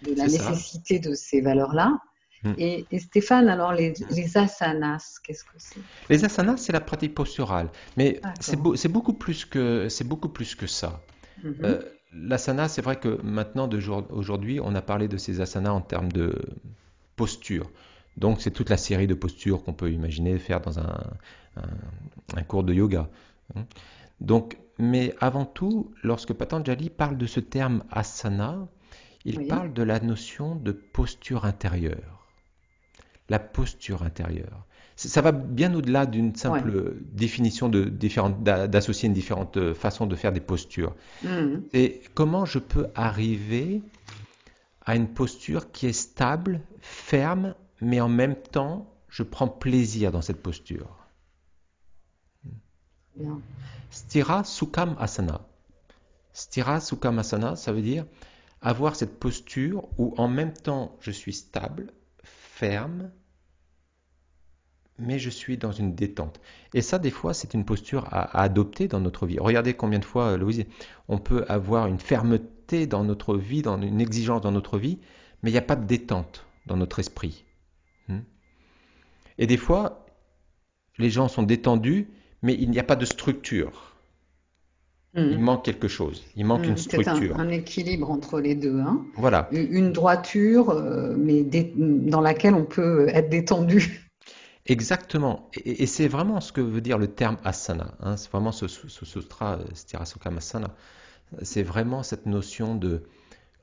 [0.03, 1.11] de la nécessité ça.
[1.11, 1.99] de ces valeurs-là.
[2.45, 2.55] Hmm.
[2.57, 5.81] Et, et, Stéphane, alors les, les asanas, qu'est-ce que c'est?
[6.09, 10.55] Les asanas, c'est la pratique posturale, mais c'est beau, beaucoup plus que c'est beaucoup plus
[10.55, 11.01] que ça.
[11.43, 11.65] Mm -hmm.
[11.65, 13.69] euh, L'asana, c'est vrai que maintenant,
[14.11, 16.35] aujourd'hui, on a parlé de ces asanas en termes de
[17.17, 17.71] posture.
[18.17, 20.97] Donc, c'est toute la série de postures qu'on peut imaginer faire dans un,
[21.57, 21.69] un,
[22.37, 23.09] un, cours de yoga.
[24.21, 28.67] Donc, mais avant tout, lorsque Patanjali parle de ce terme asana,
[29.25, 29.47] il Oui.
[29.49, 32.18] parle de la notion de posture intérieure
[33.29, 34.65] la posture intérieure.
[34.97, 36.93] Ça va bien au-delà d'une simple Ouais.
[37.13, 40.95] définition de différentes- d'a- d'associer une différente euh, façon de faire des postures.
[41.23, 41.63] Mhm.
[41.73, 43.83] Et comment je peux arriver
[44.85, 50.23] à une posture qui est stable, ferme, mais en même temps, je prends plaisir dans
[50.23, 50.89] cette posture?
[53.17, 53.41] Bien.
[53.91, 55.41] Stira Sukham Asana.
[56.33, 58.05] Stira Sukham Asana, ça veut dire
[58.61, 61.93] avoir cette posture où en même temps je suis stable,
[62.25, 63.11] ferme,
[64.99, 66.41] mais je suis dans une détente.
[66.75, 69.39] Et ça, des fois, c'est une posture à, à, adopter dans notre vie.
[69.39, 70.65] Regardez combien de fois, Louise,
[71.09, 74.99] on peut avoir une fermeté dans notre vie, dans une exigence dans notre vie,
[75.43, 77.45] mais il n'y a pas de détente dans notre esprit.
[78.09, 78.19] Hmm?
[79.39, 80.05] Et des fois,
[80.99, 82.09] les gens sont détendus,
[82.43, 83.95] mais il n'y a pas de structure.
[85.15, 85.29] Mhm.
[85.31, 86.25] Il manque quelque chose.
[86.37, 86.71] Il manque Mhm.
[86.71, 87.39] une C'est un, structure.
[87.39, 88.81] un équilibre entre les deux.
[88.81, 89.05] Hein.
[89.17, 89.49] Voilà.
[89.53, 91.45] Une droiture, euh, mais
[91.77, 94.08] dans laquelle on peut être détendu.
[94.69, 95.51] Exactement.
[95.65, 97.95] Et, c'est vraiment ce que veut dire le terme asana.
[98.01, 98.17] hein.
[98.17, 100.75] C'est vraiment ce, ce, ce sutra, euh, Sthirasukam Asana.
[101.43, 103.05] C'est vraiment cette notion de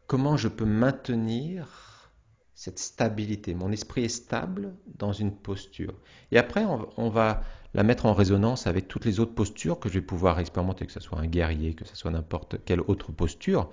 [0.07, 2.11] comment je peux maintenir
[2.55, 3.53] cette stabilité.
[3.55, 5.93] Mon esprit est stable dans une posture.
[6.31, 7.41] Et après, on, on va
[7.75, 10.93] la mettre en résonance avec toutes les autres postures que je vais pouvoir expérimenter, que
[10.93, 13.69] ce soit un guerrier, que ce soit n'importe quelle autre posture.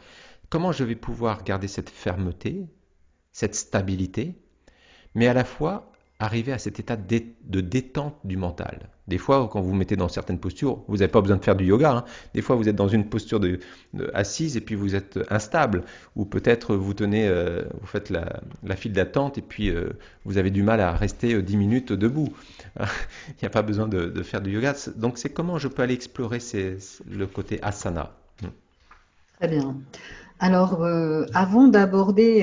[0.51, 2.67] Comment je vais pouvoir garder cette fermeté,
[3.33, 4.37] cette stabilité,
[5.15, 5.92] mais à la fois
[6.23, 8.89] arriver à cet état de, dé de détente du mental.
[9.09, 11.57] Des fois, quand vous vous mettez dans certaines postures, vous n'avez pas besoin de faire
[11.57, 11.93] du yoga.
[11.93, 12.05] Hein.
[12.35, 13.41] Des fois, vous êtes dans une posture
[14.15, 15.83] assise et puis vous êtes instable.
[16.15, 19.91] Ou peut-être vous tenez, euh, vous faites la, file d'attente et puis euh,
[20.25, 22.33] vous avez du mal à rester euh, 10 minutes debout.
[22.81, 24.75] Il n'y a pas besoin de, faire du yoga.
[24.97, 26.39] Donc, c'est comment je peux aller explorer
[27.11, 28.13] le côté asana.
[29.41, 29.77] Très bien.
[30.39, 32.43] Alors, euh, avant d'aborder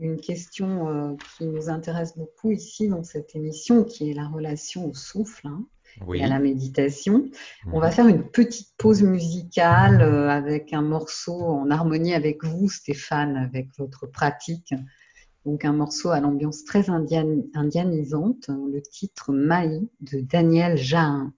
[0.00, 4.86] une question euh, qui nous intéresse beaucoup ici dans cette émission, qui est la relation
[4.88, 5.64] au souffle hein,
[6.06, 6.20] Oui.
[6.20, 7.28] et à la méditation,
[7.66, 7.74] Mhm.
[7.74, 12.68] on va faire une petite pause musicale euh, avec un morceau en harmonie avec vous,
[12.68, 14.72] Stéphane, avec votre pratique.
[15.44, 21.32] Donc un morceau à l'ambiance très indiane, indianisante, le titre Maï de Daniel Jahin.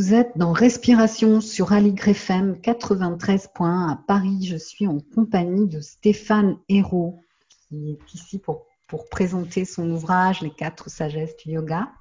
[0.00, 4.46] Vous êtes dans Respiration sur Aligre FM 93.1 à Paris.
[4.46, 7.22] Je suis en compagnie de Stéphane Hérault
[7.68, 11.92] qui est ici pour, pour présenter son ouvrage Les quatre sagesses du yoga.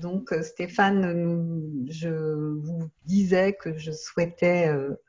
[0.00, 5.00] Donc euh, Stéphane, je vous disais que je souhaitais euh,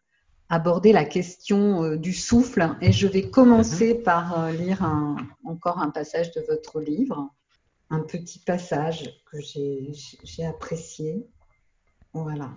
[0.47, 4.03] aborder la question euh, du souffle et je vais commencer mhm.
[4.03, 4.87] par lire
[5.43, 7.31] encore un passage de votre livre,
[7.89, 11.25] un petit passage que j'ai apprécié.
[12.13, 12.51] Voilà.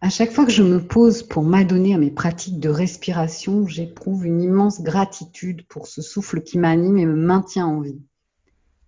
[0.00, 4.26] À chaque fois que je me pose pour m'adonner à mes pratiques de respiration, j'éprouve
[4.26, 8.00] une immense gratitude pour ce souffle qui m'anime et me maintient en vie.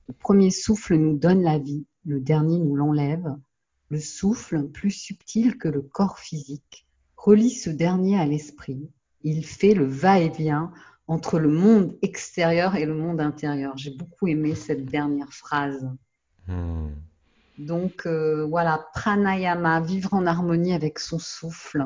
[0.07, 3.37] Le premier souffle nous donne la vie, le dernier nous l'enlève.
[3.91, 8.91] Le souffle, plus subtil que le corps physique, relie ce dernier à l'esprit.
[9.23, 10.73] Il fait le va-et-vient
[11.07, 13.77] entre le monde extérieur et le monde intérieur.
[13.77, 15.91] J'ai beaucoup aimé cette dernière phrase.
[16.47, 16.91] Hmm.
[17.59, 21.85] Donc euh, voilà, pranayama, vivre en harmonie avec son souffle.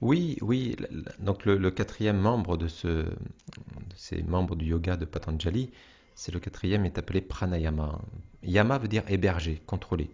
[0.00, 0.76] Oui, oui.
[1.18, 3.14] Donc le, quatrième membre de, ce, de
[3.96, 5.70] ces membres du yoga de Patanjali,
[6.14, 8.00] c'est le quatrième, est appelé pranayama.
[8.42, 10.10] Yama veut dire héberger, contrôler.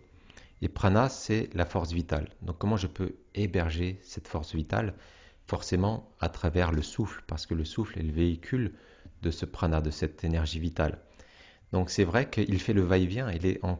[0.62, 2.28] Et prana, c'est la force vitale.
[2.42, 4.94] Donc comment je peux héberger cette force vitale?
[5.48, 8.72] Forcément à travers le souffle, parce que le souffle est le véhicule
[9.22, 10.98] de ce prana, de cette énergie vitale.
[11.72, 13.78] Donc c'est vrai qu'il fait le va-et-vient, il est en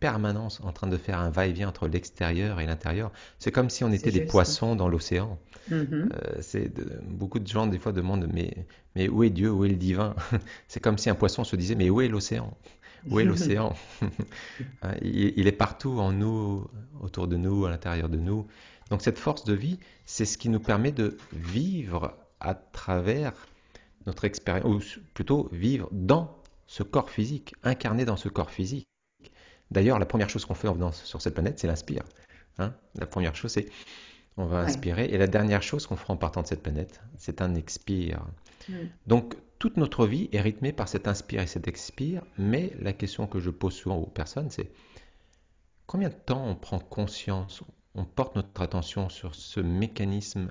[0.00, 3.12] permanence en train de faire un va-et-vient entre l'extérieur et l'intérieur.
[3.38, 5.38] C'est comme si on était des poissons dans l'océan.
[5.70, 6.08] Mm-hmm.
[6.54, 6.68] Euh,
[7.06, 10.16] beaucoup de gens des fois demandent mais, mais où est Dieu, où est le divin?
[10.68, 12.56] C'est comme si un poisson se disait mais où est l'océan?
[13.08, 13.74] Où est l'océan?
[14.82, 16.66] Hein, il, il, est partout en nous,
[17.00, 18.46] autour de nous, à l'intérieur de nous.
[18.90, 23.32] Donc cette force de vie, c'est ce qui nous permet de vivre à travers
[24.06, 26.36] notre expérience, ou plutôt vivre dans
[26.66, 28.86] ce corps physique, incarné dans ce corps physique.
[29.70, 32.02] D'ailleurs, la première chose qu'on fait en venant sur cette planète, c'est l'inspire.
[32.58, 32.74] Hein.
[32.96, 33.68] la première chose, c'est
[34.36, 35.06] on va inspirer.
[35.06, 38.24] Et la dernière chose qu'on fera en partant de cette planète, c'est un expire.
[38.68, 38.74] Mm.
[39.06, 42.22] Donc, toute notre vie est rythmée par cet inspire et cet expire.
[42.38, 44.70] Mais la question que je pose souvent aux personnes, c'est
[45.86, 47.62] combien de temps on prend conscience,
[47.94, 50.50] on porte notre attention sur ce mécanisme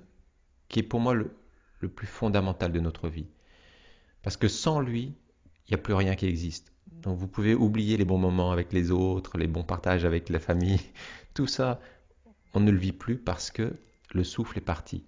[0.68, 1.34] qui est pour moi le,
[1.80, 3.28] le plus fondamental de notre vie?
[4.22, 5.16] Parce que sans lui,
[5.68, 6.72] il n'y a plus rien qui existe.
[6.92, 10.40] Donc vous pouvez oublier les bons moments avec les autres, les bons partages avec la
[10.40, 10.82] famille,
[11.34, 11.80] tout ça,
[12.54, 13.74] on ne le vit plus parce que
[14.12, 15.04] le souffle est parti.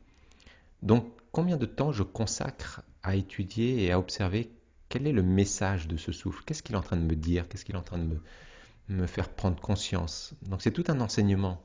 [0.81, 4.51] Donc combien de temps je consacre à étudier et à observer
[4.89, 6.43] quel est le message de ce souffle?
[6.45, 7.47] Qu'est-ce qu'il est en train de me dire?
[7.47, 8.19] Qu'est-ce qu'il est en train de
[8.89, 10.33] me, faire prendre conscience?
[10.43, 11.61] Donc c'est tout un enseignement.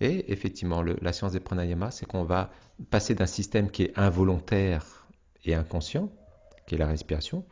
[0.00, 2.50] Et effectivement, la science des pranayama, c'est qu'on va
[2.90, 5.06] passer d'un système qui est involontaire
[5.44, 6.10] et inconscient,
[6.66, 7.44] qui est la respiration,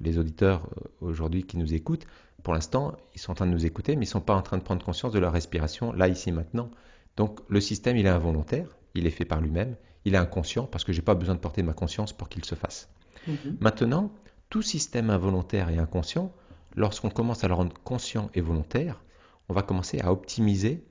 [0.00, 2.06] les auditeurs euh, aujourd'hui qui nous écoutent,
[2.42, 4.42] pour l'instant, ils sont en train de nous écouter, mais ils ne sont pas en
[4.42, 6.70] train de prendre conscience de leur respiration, là, ici, maintenant.
[7.16, 10.84] Donc le système, il est involontaire, il est fait par lui-même, il est inconscient, parce
[10.84, 12.88] que je n'ai pas besoin de porter ma conscience pour qu'il se fasse.
[13.26, 13.56] Mhm.
[13.60, 14.12] Maintenant,
[14.50, 16.32] tout système involontaire et inconscient,
[16.76, 19.02] lorsqu'on commence à le rendre conscient et volontaire,
[19.48, 20.84] on va commencer à optimiser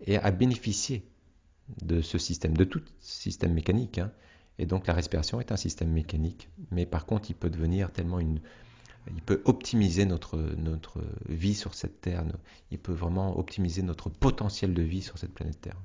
[0.00, 1.04] et à bénéficier
[1.82, 3.98] de ce système, de tout système mécanique.
[3.98, 4.12] Hein.
[4.58, 8.20] Et donc la respiration est un système mécanique, mais par contre il peut devenir tellement
[8.20, 8.40] une...
[9.14, 12.24] Il peut optimiser notre, notre vie sur cette Terre,
[12.72, 15.76] il peut vraiment optimiser notre potentiel de vie sur cette planète Terre.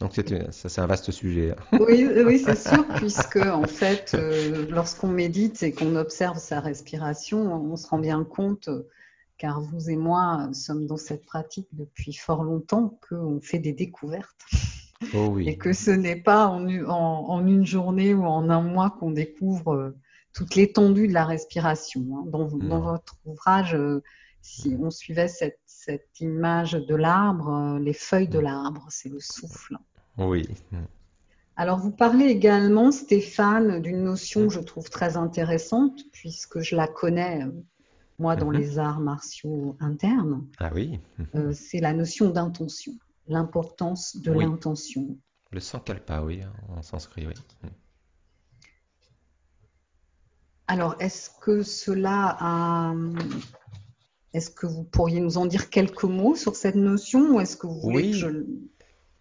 [0.00, 1.52] Donc c'est, un vaste sujet.
[1.52, 1.78] Hein.
[1.80, 7.52] Oui, oui c'est sûr, puisque en fait, euh, lorsqu'on médite et qu'on observe sa respiration,
[7.54, 8.68] on se rend bien compte,
[9.38, 14.36] car vous et moi sommes dans cette pratique depuis fort longtemps, qu'on fait des découvertes.
[15.14, 19.74] Oh et que ce n'est pas en, une journée ou en un mois qu'on découvre
[19.74, 19.96] euh,
[20.32, 22.04] toute l'étendue de la respiration.
[22.16, 22.24] Hein.
[22.26, 22.46] Dans,
[22.80, 24.02] votre ouvrage, euh,
[24.42, 25.60] si on suivait cette,
[26.20, 29.76] image de l'arbre, euh, les feuilles de l'arbre, c'est le souffle.
[30.16, 30.48] Oui.
[31.56, 36.88] Alors, vous parlez également, Stéphane, d'une notion que je trouve très intéressante, puisque je la
[36.88, 37.44] connais,
[38.18, 38.58] moi, dans mhm.
[38.58, 40.46] les arts martiaux internes.
[40.58, 40.98] Ah oui.
[41.52, 42.94] c'est la notion d'intention
[43.26, 45.18] l'importance de l'intention.
[45.50, 47.34] Le sankalpa, oui, en sanskrit, oui.
[50.66, 52.94] Alors, est-ce que cela a...
[54.32, 57.68] Est-ce que vous pourriez nous en dire quelques mots sur cette notion ou est-ce que
[57.68, 58.10] vous voulez oui.
[58.10, 58.28] que je...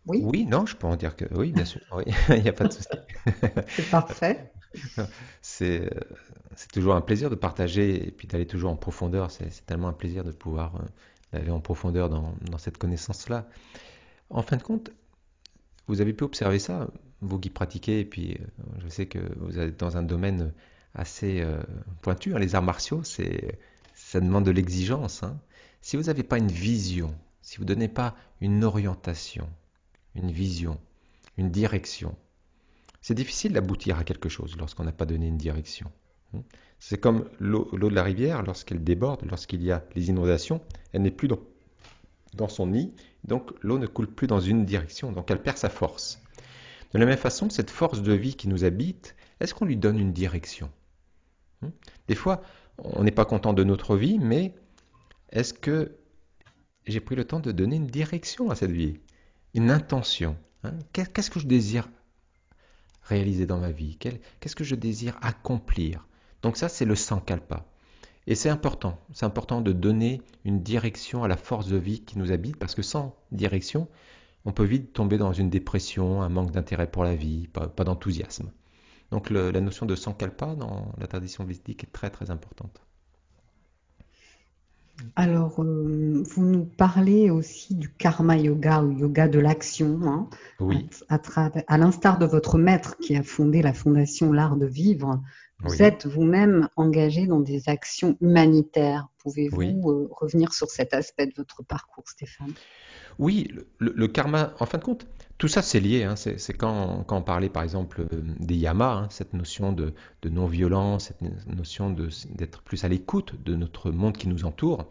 [0.06, 0.22] Oui.
[0.26, 1.82] oui, non, je peux en dire que oui, bien sûr.
[1.96, 2.90] Oui, il n'y a pas de souci.
[3.70, 4.52] C'est parfait.
[5.42, 5.88] C'est
[6.74, 9.32] toujours un plaisir de partager et puis d'aller toujours en profondeur.
[9.32, 13.48] C'est tellement un plaisir de pouvoir euh, aller en profondeur dans, dans cette connaissance-là.
[14.30, 14.92] En fin de compte,
[15.88, 16.88] vous avez pu observer ça,
[17.22, 18.46] vous qui pratiquez, et puis euh,
[18.84, 20.54] je sais que vous êtes dans un domaine
[20.96, 21.62] assez euh,
[22.02, 22.36] pointu.
[22.36, 23.60] Hein, les arts martiaux, c'est,
[23.96, 25.24] ça demande de l'exigence.
[25.24, 25.40] Hein.
[25.82, 29.50] si vous n'avez pas une vision, si vous ne donnez pas une orientation,
[30.16, 30.80] une vision,
[31.38, 32.16] une direction,
[33.02, 35.92] c'est difficile d'aboutir à quelque chose lorsqu'on n'a pas donné une direction.
[36.80, 40.62] C'est comme l'eau de la rivière, lorsqu'elle déborde, lorsqu'il y a les inondations,
[40.94, 41.40] elle n'est plus dans,
[42.36, 45.70] dans son nid, donc l'eau ne coule plus dans une direction, donc elle perd sa
[45.70, 46.22] force.
[46.94, 50.00] De la même façon, cette force de vie qui nous habite, est-ce qu'on lui donne
[50.00, 50.72] une direction?
[52.08, 52.42] Des fois,
[52.78, 54.54] on n'est pas content de notre vie, mais
[55.32, 55.98] est-ce que
[56.86, 59.00] j'ai pris le temps de donner une direction à cette vie?
[59.54, 60.74] Une intention hein?
[60.92, 61.90] Qu'est-ce que je désire
[63.04, 63.98] réaliser dans ma vie?
[63.98, 66.08] Qu'est-ce que je désire accomplir?
[66.42, 67.66] Donc ça, c'est le sankalpa.
[68.26, 72.18] Et c'est important, c'est important de donner une direction à la force de vie qui
[72.18, 73.88] nous habite, parce que sans direction,
[74.46, 78.52] on peut vite tomber dans une dépression, un manque d'intérêt pour la vie, pas, d'enthousiasme.
[79.12, 82.82] Donc la notion de sankalpa dans la tradition védique est très très importante.
[85.16, 90.00] Alors, euh, vous nous parlez aussi du karma yoga ou yoga de l'action.
[90.04, 90.28] Hein,
[90.60, 90.88] oui.
[91.10, 91.20] À,
[91.68, 95.22] à l'instar de votre maître qui a fondé la fondation L'Art de Vivre,
[95.64, 99.08] vous êtes vous-même engagé dans des actions humanitaires.
[99.20, 102.54] Pouvez-vous euh, revenir sur cet aspect de votre parcours, Stéphane?
[103.20, 103.48] Oui,
[103.80, 105.08] le, karma, en fin de compte,
[105.38, 106.04] tout ça c'est lié.
[106.04, 106.16] Hein.
[106.16, 109.94] c'est quand, on parlait par exemple euh, des yamas, hein, cette notion de,
[110.26, 114.90] non-violence, cette notion d'être plus à l'écoute de notre monde qui nous entoure.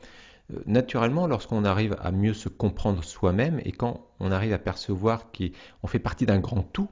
[0.53, 5.27] Euh, naturellement, lorsqu'on arrive à mieux se comprendre soi-même et quand on arrive à percevoir
[5.33, 6.89] qu'on fait partie d'un grand tout,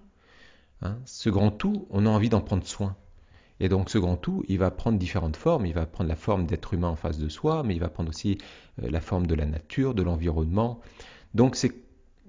[0.83, 2.97] hein, ce grand tout, on a envie d'en prendre soin.
[3.61, 5.67] Et donc ce grand tout, il va prendre différentes formes.
[5.67, 8.09] Il va prendre la forme d'être humain en face de soi, mais il va prendre
[8.09, 8.39] aussi
[8.83, 10.81] euh, la forme de la nature, de l'environnement.
[11.35, 11.73] Donc c'est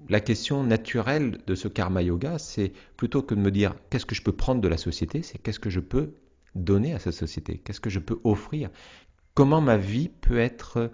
[0.08, 4.14] la question naturelle de ce karma yoga, c'est plutôt que de me dire qu'est-ce que
[4.14, 6.14] je peux prendre de la société, c'est qu'est-ce que je peux
[6.54, 8.70] donner à cette société, qu'est-ce que je peux offrir,
[9.34, 10.90] comment ma vie peut être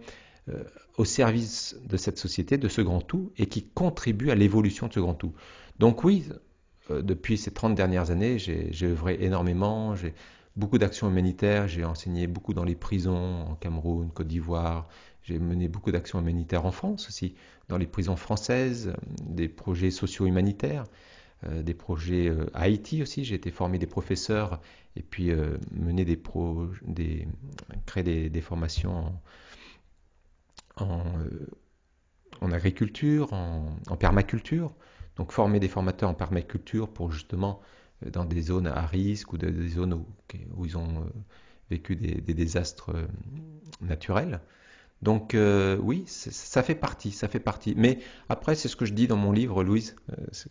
[0.48, 0.64] euh,
[0.96, 4.92] au service de cette société, de ce grand tout, et qui contribue à l'évolution de
[4.92, 5.32] ce grand tout.
[5.78, 6.24] Donc oui,
[6.90, 10.14] depuis ces 30 dernières années, j'ai œuvré énormément, j'ai
[10.56, 14.88] beaucoup d'actions humanitaires, j'ai enseigné beaucoup dans les prisons en Cameroun, Côte d'Ivoire,
[15.22, 17.34] j'ai mené beaucoup d'actions humanitaires en France aussi,
[17.68, 20.84] dans les prisons françaises, des projets socio-humanitaires,
[21.44, 24.60] euh, des projets euh, à Haïti aussi, j'ai été formé des professeurs
[24.96, 25.30] et puis
[25.70, 27.28] mené des, pro, des
[27.86, 29.12] créer des, formations
[30.76, 31.04] en,
[32.50, 34.72] agriculture, en permaculture.
[35.18, 37.60] Donc former des formateurs en permaculture pour justement
[38.06, 39.92] euh, dans des zones à risque ou des zones
[40.56, 41.10] où, ils ont euh,
[41.70, 43.06] vécu des, désastres euh,
[43.80, 44.40] naturels.
[45.00, 45.36] Donc
[45.78, 47.74] oui, ça fait partie, ça fait partie.
[47.76, 49.94] Mais après, c'est ce que je dis dans mon livre, Louise,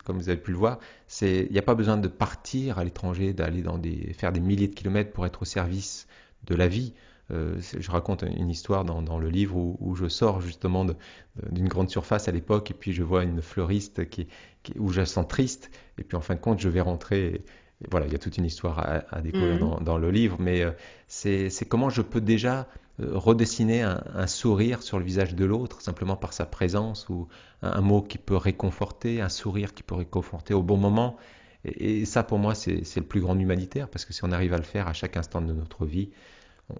[0.04, 2.84] comme vous avez pu le voir, c'est il n'y a pas besoin de partir à
[2.84, 6.06] l'étranger, d'aller dans des faire des milliers de kilomètres pour être au service
[6.46, 6.94] de la vie.
[7.30, 10.86] Euh, je raconte une histoire dans, le livre où, je sors justement
[11.50, 14.26] d'une grande surface à l'époque et puis je vois une fleuriste qui,
[14.78, 17.26] où je sens triste et puis en fin de compte je vais rentrer.
[17.26, 17.44] Et,
[17.90, 19.84] voilà, il y a toute une histoire à, découvrir mhm.
[19.84, 20.72] dans, le livre, mais euh,
[21.06, 22.66] c'est comment je peux déjà
[22.98, 27.28] euh, redessiner un, sourire sur le visage de l'autre simplement par sa présence ou
[27.62, 31.18] un, mot qui peut réconforter, un sourire qui peut réconforter au bon moment.
[31.64, 34.54] Et, et ça, pour moi, c'est le plus grand humanitaire parce que si on arrive
[34.54, 36.10] à le faire à chaque instant de notre vie,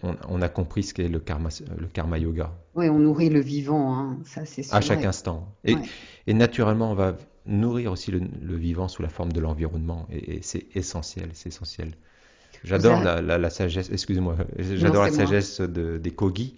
[0.03, 2.53] on, a compris ce qu'est le karma, le karma yoga.
[2.74, 4.74] Oui, on nourrit le vivant, hein, ça c'est sûr.
[4.74, 5.49] À chaque instant.
[5.64, 7.16] Et, naturellement, on va
[7.47, 10.07] nourrir aussi le, vivant sous la forme de l'environnement.
[10.11, 11.95] Et, c'est essentiel, c'est essentiel.
[12.64, 16.57] J'adore la, sagesse, excusez-moi, j'adore la sagesse des Kogi,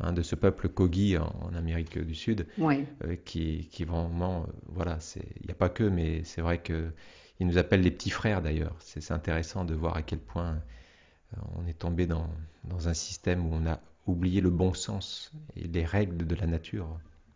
[0.00, 4.98] hein, de ce peuple Kogi en, Amérique du Sud, euh, qui, qui vraiment, euh, voilà,
[5.16, 8.74] il n'y a pas que, mais c'est vrai qu'ils nous appellent les petits frères d'ailleurs.
[8.80, 10.58] C'est intéressant de voir à quel point
[11.56, 12.28] on est tombé dans,
[12.86, 16.86] un système où on a oublié le bon sens et les règles de la nature.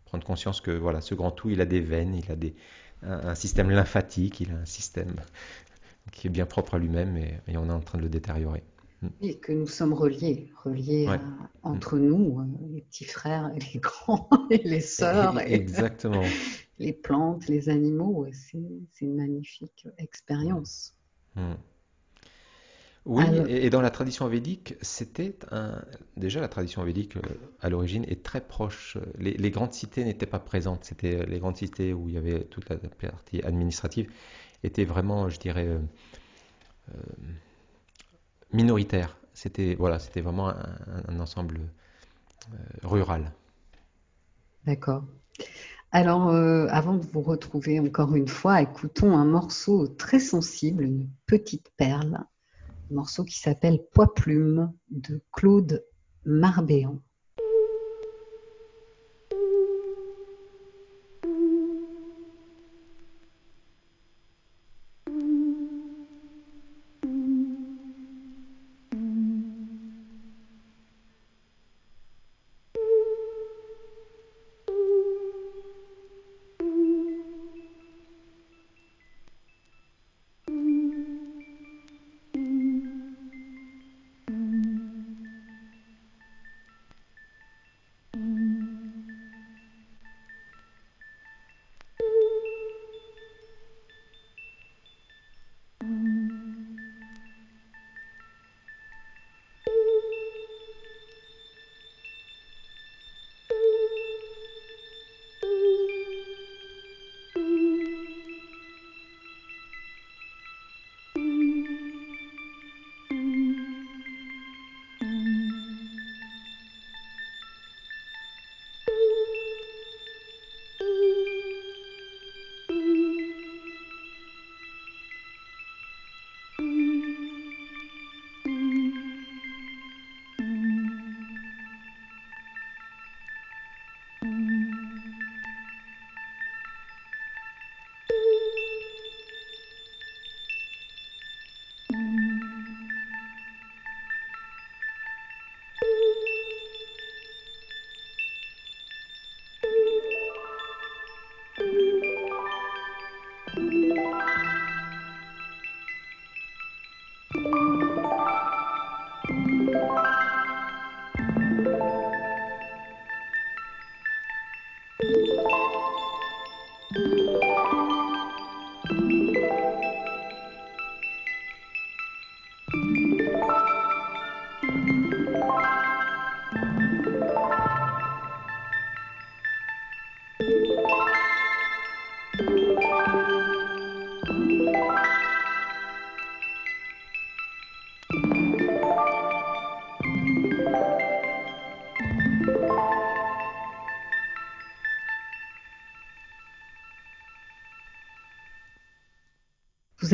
[0.05, 2.55] Prendre conscience que voilà, ce grand tout, il a des veines, il a des,
[3.03, 5.15] un, système lymphatique, il a un système
[6.11, 8.63] qui est bien propre à lui-même et, on est en train de le détériorer.
[9.01, 9.07] Mm.
[9.21, 11.07] Et que nous sommes reliés, reliés
[11.63, 15.39] entre nous, euh, les petits frères, les grands, et les sœurs.
[15.45, 16.23] Exactement.
[16.79, 18.57] les plantes, les animaux, c'est
[19.01, 20.95] une magnifique expérience.
[21.35, 21.53] Mm.
[23.07, 25.81] Oui, et, dans la tradition védique, c'était un...
[26.17, 27.21] déjà la tradition védique euh,
[27.61, 28.97] à l'origine est très proche.
[29.17, 30.83] Les, grandes cités n'étaient pas présentes.
[30.83, 34.11] C'était euh, les grandes cités où il y avait toute la partie administrative
[34.61, 35.79] étaient vraiment, je dirais, euh,
[38.51, 39.17] minoritaires.
[39.33, 41.61] C'était voilà, c'était vraiment un, ensemble
[42.83, 43.31] rural.
[44.65, 45.05] D'accord.
[45.93, 51.69] Alors, avant de vous retrouver encore une fois, écoutons un morceau très sensible, une petite
[51.77, 52.25] perle
[52.89, 55.85] morceau qui s'appelle Poids Plume de Claude
[56.25, 57.01] Marbéan.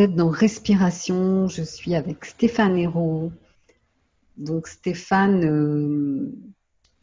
[0.04, 3.32] Êtes dans Respiration, je suis avec Stéphane Hérault.
[4.36, 6.36] Donc Stéphane, euh,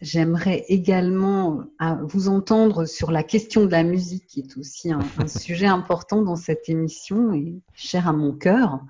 [0.02, 5.00] j'aimerais également euh, vous entendre sur la question de la musique, qui est aussi un,
[5.18, 8.80] un sujet important dans cette émission et cher à mon cœur.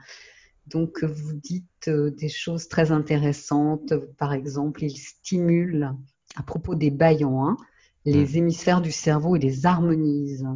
[0.66, 5.94] Donc vous dites euh, des choses très intéressantes, par exemple, il stimule,
[6.34, 7.56] à propos des baillants, hein,
[8.04, 10.46] les hémisphères du cerveau et les harmonise.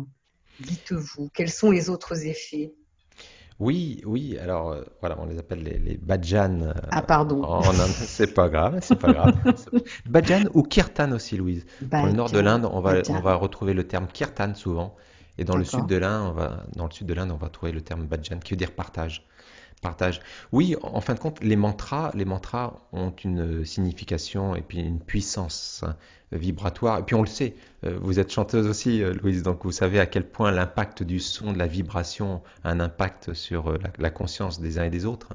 [0.61, 2.75] Dites-vous, quels sont les autres effets?
[3.61, 7.43] Oui, oui, alors euh, voilà, on les appelle les, les bhajan euh, Ah, pardon.
[7.43, 7.79] en Inde.
[8.07, 9.35] C'est pas grave, c'est pas grave.
[10.07, 11.65] Bhajan ou kirtan aussi, Louise.
[11.81, 14.97] Dans le nord de l'Inde, on va, on va retrouver le terme kirtan souvent.
[15.39, 15.87] Et dans le sud D'accord.
[15.87, 18.39] de l'Inde, on va, dans le sud de l'Inde, on va trouver le terme bhajan
[18.41, 19.27] qui veut dire partage.
[19.85, 20.21] Partage.
[20.51, 24.99] Oui, en fin de compte, les mantras, les mantras ont une signification et puis une
[24.99, 25.95] puissance hein,
[26.33, 27.01] vibratoire.
[27.01, 27.55] Et puis on le sait,
[27.85, 31.21] euh, vous êtes chanteuse aussi, euh, Louise, donc vous savez à quel point l'impact du
[31.21, 34.91] son, de la vibration a un impact sur euh, la, la conscience des uns et
[34.91, 35.35] des autres.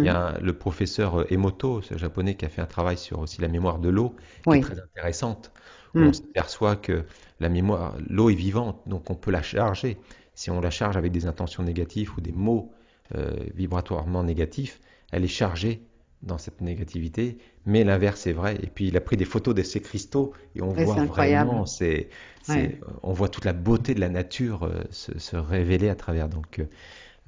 [0.00, 3.18] Il y a un- le professeur Emoto, ce japonais, qui a fait un travail sur
[3.18, 4.14] aussi la mémoire de l'eau,
[4.48, 5.52] qui est très intéressante,
[5.96, 6.08] où Hmm.
[6.08, 7.04] on s'aperçoit que
[7.40, 9.98] la mémoire, l'eau est vivante, donc on peut la charger.
[10.34, 12.72] Si on la charge avec des intentions négatives ou des mots
[13.14, 14.80] euh, vibratoirement négatifs,
[15.12, 15.82] elle est chargée
[16.22, 18.56] dans cette négativité, mais l'inverse est vrai.
[18.62, 21.64] Et puis il a pris des photos de ces cristaux et on Ouais, voit vraiment,
[21.66, 22.08] c'est,
[22.42, 22.80] c'est, Ouais.
[23.02, 26.58] on voit toute la beauté de la nature euh, se, se révéler à travers donc
[26.58, 26.64] euh,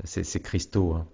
[0.04, 0.94] ces, ces cristaux.
[0.94, 1.06] hein.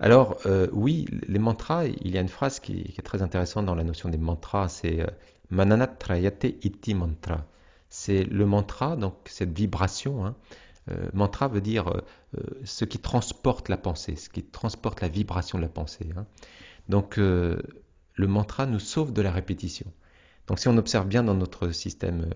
[0.00, 3.66] Alors euh, oui, les mantras, il y a une phrase qui, qui est très intéressante
[3.66, 5.06] dans la notion des mantras, c'est
[5.50, 7.46] Mananatrayate iti mantra.
[7.88, 10.26] C'est le mantra, donc cette vibration.
[10.26, 10.36] hein.
[10.90, 12.00] Euh, mantra veut dire euh,
[12.38, 16.08] euh, ce qui transporte la pensée, ce qui transporte la vibration de la pensée.
[16.16, 16.26] hein.
[16.88, 17.60] Donc euh,
[18.14, 19.86] le mantra nous sauve de la répétition.
[20.46, 22.30] Donc si on observe bien dans notre système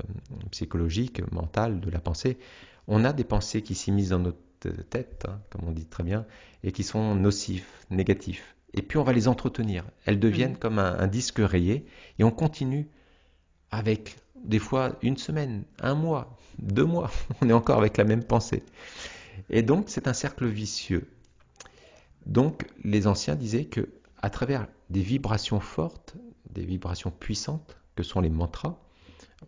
[0.50, 2.38] psychologique, mental, de la pensée,
[2.88, 6.26] on a des pensées qui s'immiscent dans notre tête, hein, comme on dit très bien,
[6.64, 8.56] et qui sont nocifs, négatifs.
[8.74, 9.84] Et puis on va les entretenir.
[10.06, 10.58] Elles deviennent Mhm.
[10.58, 11.86] comme un, un disque rayé,
[12.18, 12.88] et on continue
[13.70, 17.10] avec des fois une semaine, un mois, deux mois,
[17.40, 18.62] on est encore avec la même pensée.
[19.48, 21.08] Et donc c'est un cercle vicieux.
[22.26, 23.88] Donc les anciens disaient que
[24.22, 26.14] à travers des vibrations fortes,
[26.50, 28.78] des vibrations puissantes, que sont les mantras,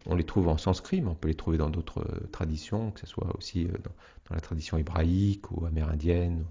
[0.07, 3.01] on les trouve en sanskrit, mais on peut les trouver dans d'autres euh, traditions, que
[3.01, 6.47] ce soit aussi euh, dans, la tradition hébraïque ou amérindienne.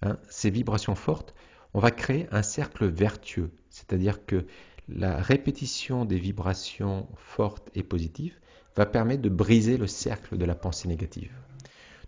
[0.00, 0.16] hein.
[0.30, 1.34] Ces vibrations fortes,
[1.74, 4.46] on va créer un cercle vertueux, c'est-à-dire que
[4.94, 8.38] la répétition des vibrations fortes et positives
[8.76, 11.32] va permettre de briser le cercle de la pensée négative.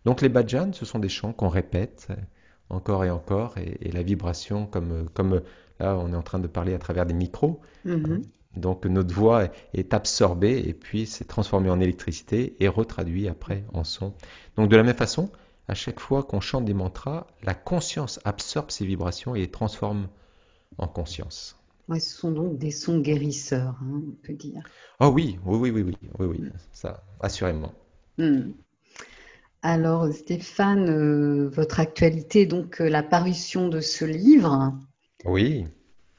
[0.04, 2.08] Donc les bhajans, ce sont des chants qu'on répète
[2.70, 5.42] encore et encore, et, et la vibration, comme, comme
[5.80, 7.60] là on est en train de parler à travers des micros.
[7.84, 8.22] Mhm.
[8.56, 13.64] donc notre voix est, est absorbée et puis c'est transformé en électricité et retraduit après
[13.72, 14.14] en son.
[14.56, 15.30] Donc de la même façon,
[15.68, 20.08] à chaque fois qu'on chante des mantras, la conscience absorbe ces vibrations et les transforme
[20.78, 21.56] en conscience.
[21.88, 24.62] Ouais, ce sont donc des sons guérisseurs, hein, on peut dire.
[25.00, 27.72] Oh oui, oui, oui, oui, oui, oui, oui, ça, assurément.
[28.16, 28.52] Hmm.
[29.62, 34.74] Alors, Stéphane, euh, votre actualité est donc euh, la parution de ce livre.
[35.24, 35.66] Oui,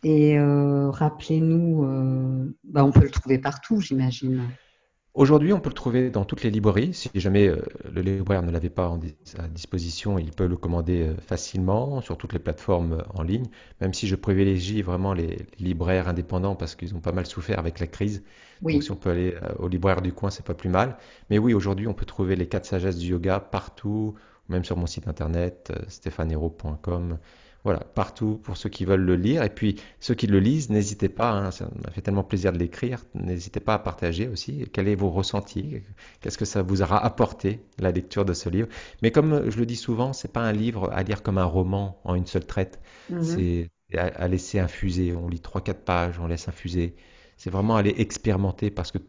[0.03, 1.83] Et euh, rappelez-nous,
[2.63, 4.41] bah, on peut le trouver partout, j'imagine.
[5.15, 6.93] Aujourd'hui, on peut le trouver dans toutes les librairies.
[6.93, 10.57] Si jamais euh, le libraire ne l'avait pas en dis- à disposition, il peut le
[10.57, 13.45] commander euh, facilement sur toutes les plateformes euh, en ligne,
[13.79, 17.59] même si je privilégie vraiment les, les libraires indépendants parce qu'ils ont pas mal souffert
[17.59, 18.23] avec la crise.
[18.71, 20.97] Donc si on peut aller au libraire du coin, c'est pas plus mal.
[21.29, 24.15] Mais oui, aujourd'hui, on peut trouver les quatre sagesses du yoga partout,
[24.49, 27.19] même sur mon site internet, stéphanero.com.
[27.65, 29.43] Voilà, partout pour ceux qui veulent le lire.
[29.43, 32.59] Et puis ceux qui le lisent, n'hésitez pas, hein, ça m'a fait tellement plaisir de
[32.59, 34.65] l'écrire, n'hésitez pas à partager aussi.
[34.71, 35.81] Quels est vos ressentis?
[36.21, 38.67] Qu'est-ce que ça vous aura apporté, la lecture de ce livre?
[39.01, 41.99] Mais comme je le dis souvent, c'est pas un livre à lire comme un roman
[42.03, 42.79] en une seule traite.
[43.09, 43.23] Mhm.
[43.23, 45.13] C'est à, à laisser infuser.
[45.15, 46.95] On lit trois, quatre pages, on laisse infuser.
[47.37, 48.99] C'est vraiment aller expérimenter parce que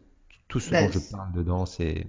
[0.57, 2.05] tout ce dont Ben, je parle dedans, c'est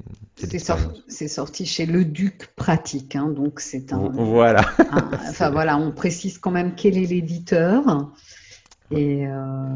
[1.09, 4.65] c'est sorti chez Le Duc Pratique, hein, donc c'est un, Voilà.
[4.91, 8.13] un- Enfin voilà, on précise quand même quel est l'éditeur.
[8.91, 9.25] Et,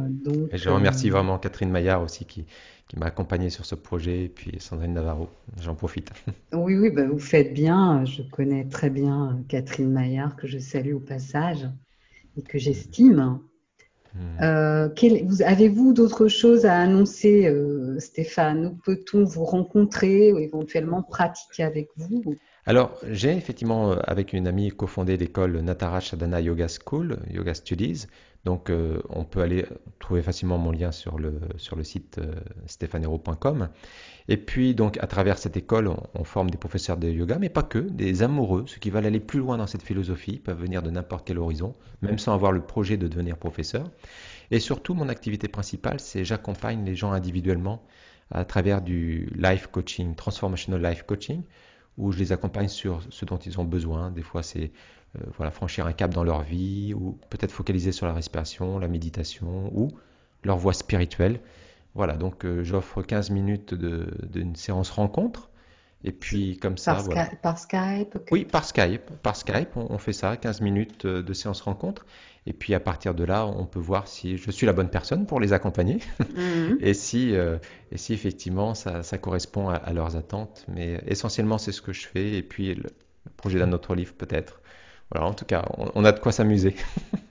[0.09, 2.47] donc, et je remercie vraiment Catherine Maillard aussi qui,
[2.89, 5.29] qui m'a accompagné sur ce projet, et puis Sandrine Navarro.
[5.61, 6.11] J'en profite.
[6.55, 8.05] Oui, oui, bah, vous faites bien.
[8.05, 11.69] Je connais très bien Catherine Maillard, que je salue au passage
[12.37, 13.41] et que j'estime.
[14.15, 14.43] Hmm.
[14.43, 14.89] Euh,
[15.45, 18.67] Avez-vous d'autres choses à annoncer, euh, Stéphane?
[18.67, 22.23] Où peut-on vous rencontrer ou éventuellement pratiquer avec vous?
[22.65, 28.07] Alors, j'ai effectivement, euh, avec une amie, cofondé l'école Natara Shadana Yoga School, Yoga Studies.
[28.45, 29.67] Donc, euh, on peut aller
[30.01, 32.35] trouver facilement mon lien sur le, sur le site euh,
[32.67, 33.69] stéphanero.com.
[34.29, 37.63] Et puis, donc, à travers cette école, on, forme des professeurs de yoga, mais pas
[37.63, 40.91] que, des amoureux, ceux qui veulent aller plus loin dans cette philosophie, peuvent venir de
[40.91, 43.89] n'importe quel horizon, même sans avoir le projet de devenir professeur.
[44.51, 47.85] Et surtout, mon activité principale, c'est j'accompagne les gens individuellement
[48.33, 51.43] à travers du life coaching, transformational life coaching
[51.99, 54.11] où je les accompagne sur ce dont ils ont besoin.
[54.11, 54.73] Des fois, c'est
[55.37, 59.71] voilà, franchir un cap dans leur vie, ou peut-être focaliser sur la respiration, la méditation,
[59.75, 59.91] ou
[60.45, 61.41] leur voie spirituelle.
[61.95, 65.51] Voilà, donc euh, j'offre 15 minutes d'une séance rencontre.
[66.05, 67.31] Et puis comme ça, par, voilà.
[67.43, 69.11] par Skype Oui, par Skype.
[69.23, 72.07] Par Skype, on, fait ça, 15 minutes euh, de séance rencontre.
[72.45, 75.27] Et puis à partir de là, on peut voir si je suis la bonne personne
[75.27, 76.01] pour les accompagner
[76.37, 76.79] mhm.
[76.81, 77.59] et, si, euh,
[77.93, 80.65] et si effectivement ça, ça correspond à, leurs attentes.
[80.67, 82.33] Mais essentiellement, c'est ce que je fais.
[82.33, 82.91] Et puis le,
[83.37, 84.61] projet d'un autre livre peut-être.
[85.13, 86.75] Voilà, en tout cas, on, a de quoi s'amuser.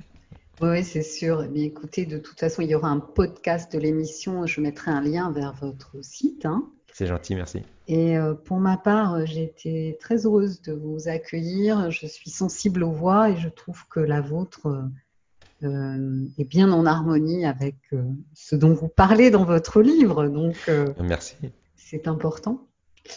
[0.62, 1.48] oui, c'est sûr.
[1.52, 4.46] Mais écoutez, de toute façon, il y aura un podcast de l'émission.
[4.46, 6.46] Je mettrai un lien vers votre site.
[6.46, 6.70] Hein.
[6.94, 7.64] C'est gentil, merci.
[7.88, 11.90] Et euh, pour ma part, euh, j'ai été très heureuse de vous accueillir.
[11.90, 14.88] Je suis sensible aux voix et je trouve que la vôtre
[15.64, 17.78] euh, est bien en harmonie avec
[18.36, 20.28] ce dont vous parlez dans votre livre.
[20.28, 20.70] Donc,
[21.00, 21.36] merci.
[21.76, 22.68] C'est important.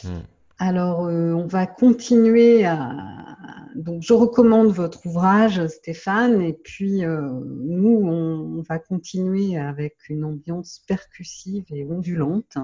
[0.03, 0.21] Hmm.
[0.59, 3.37] Alors, on va continuer à.
[3.75, 10.81] Donc, je recommande votre ouvrage, Stéphane, et puis nous, on, va continuer avec une ambiance
[10.87, 12.57] percussive et ondulante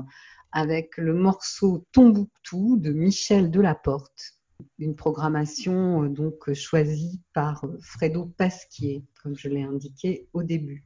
[0.53, 4.34] avec le morceau Tombouctou de Michel Delaporte,
[4.78, 10.84] une programmation euh, donc choisie par euh, Fredo Pasquier, comme je l'ai indiqué au début.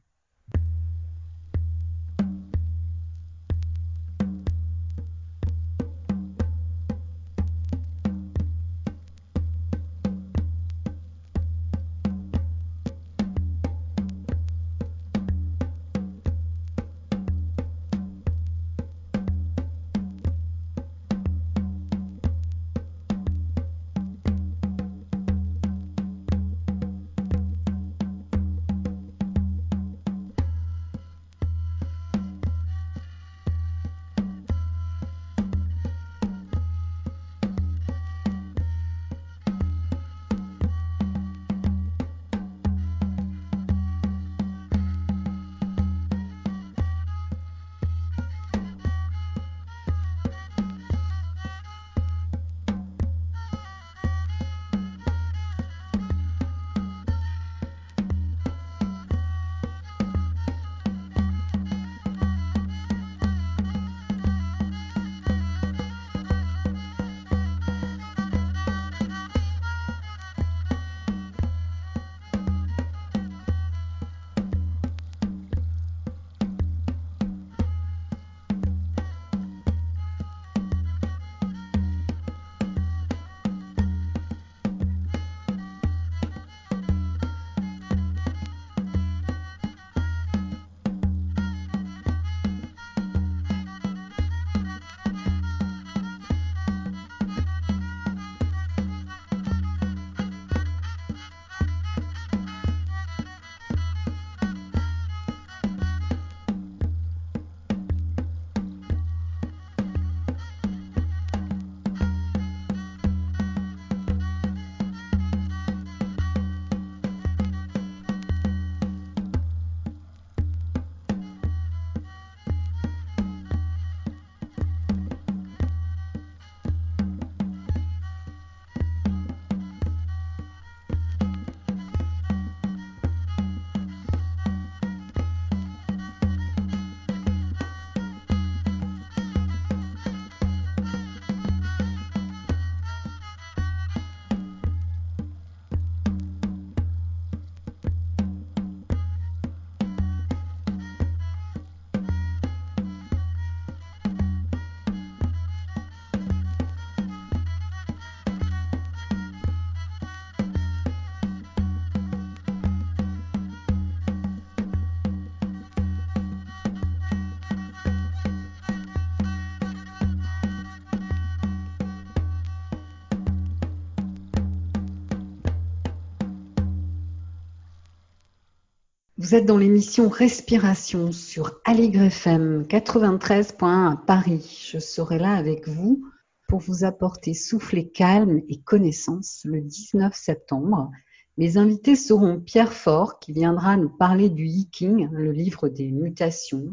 [179.25, 184.67] Vous êtes dans l'émission Respiration sur Aligre FM 93.1 à Paris.
[184.71, 186.05] Je serai là avec vous
[186.47, 190.91] pour vous apporter souffle et calme et connaissance le 19 septembre.
[191.39, 196.69] Mes invités seront Pierre Fort qui viendra nous parler du Yiking, le livre des mutations,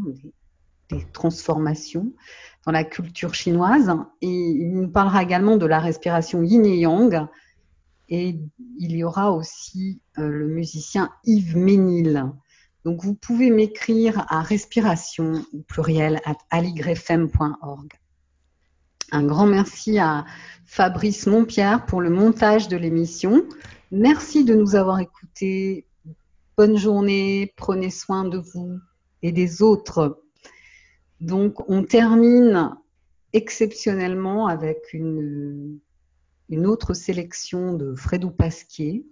[0.91, 2.13] des, transformations
[2.67, 3.97] dans la culture chinoise.
[4.21, 7.29] Et il nous parlera également de la respiration yin et yang,
[8.11, 8.39] et
[8.79, 12.31] il y aura aussi euh, le musicien Yves Ménil.
[12.85, 17.93] Donc vous pouvez m'écrire à respiration au pluriel at aligrefm.org.
[19.13, 20.25] Un grand merci à
[20.65, 23.45] Fabrice Montpierre pour le montage de l'émission.
[23.91, 25.87] Merci de nous avoir écoutés.
[26.57, 28.79] Bonne journée, prenez soin de vous
[29.23, 30.23] et des autres.
[31.21, 32.71] Donc on termine
[33.33, 35.79] exceptionnellement avec une
[36.53, 39.07] une autre sélection de Fredou Pasquier,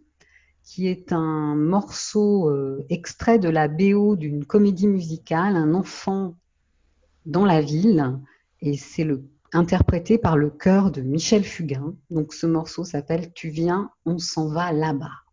[0.62, 6.36] qui est un morceau euh, extrait de la BO d'une comédie musicale, Un enfant
[7.26, 8.18] dans la ville,
[8.60, 9.06] et c'est
[9.52, 11.94] interprété par le chœur de Michel Fugain.
[12.10, 15.24] Donc ce morceau s'appelle Tu viens, on s'en va là-bas.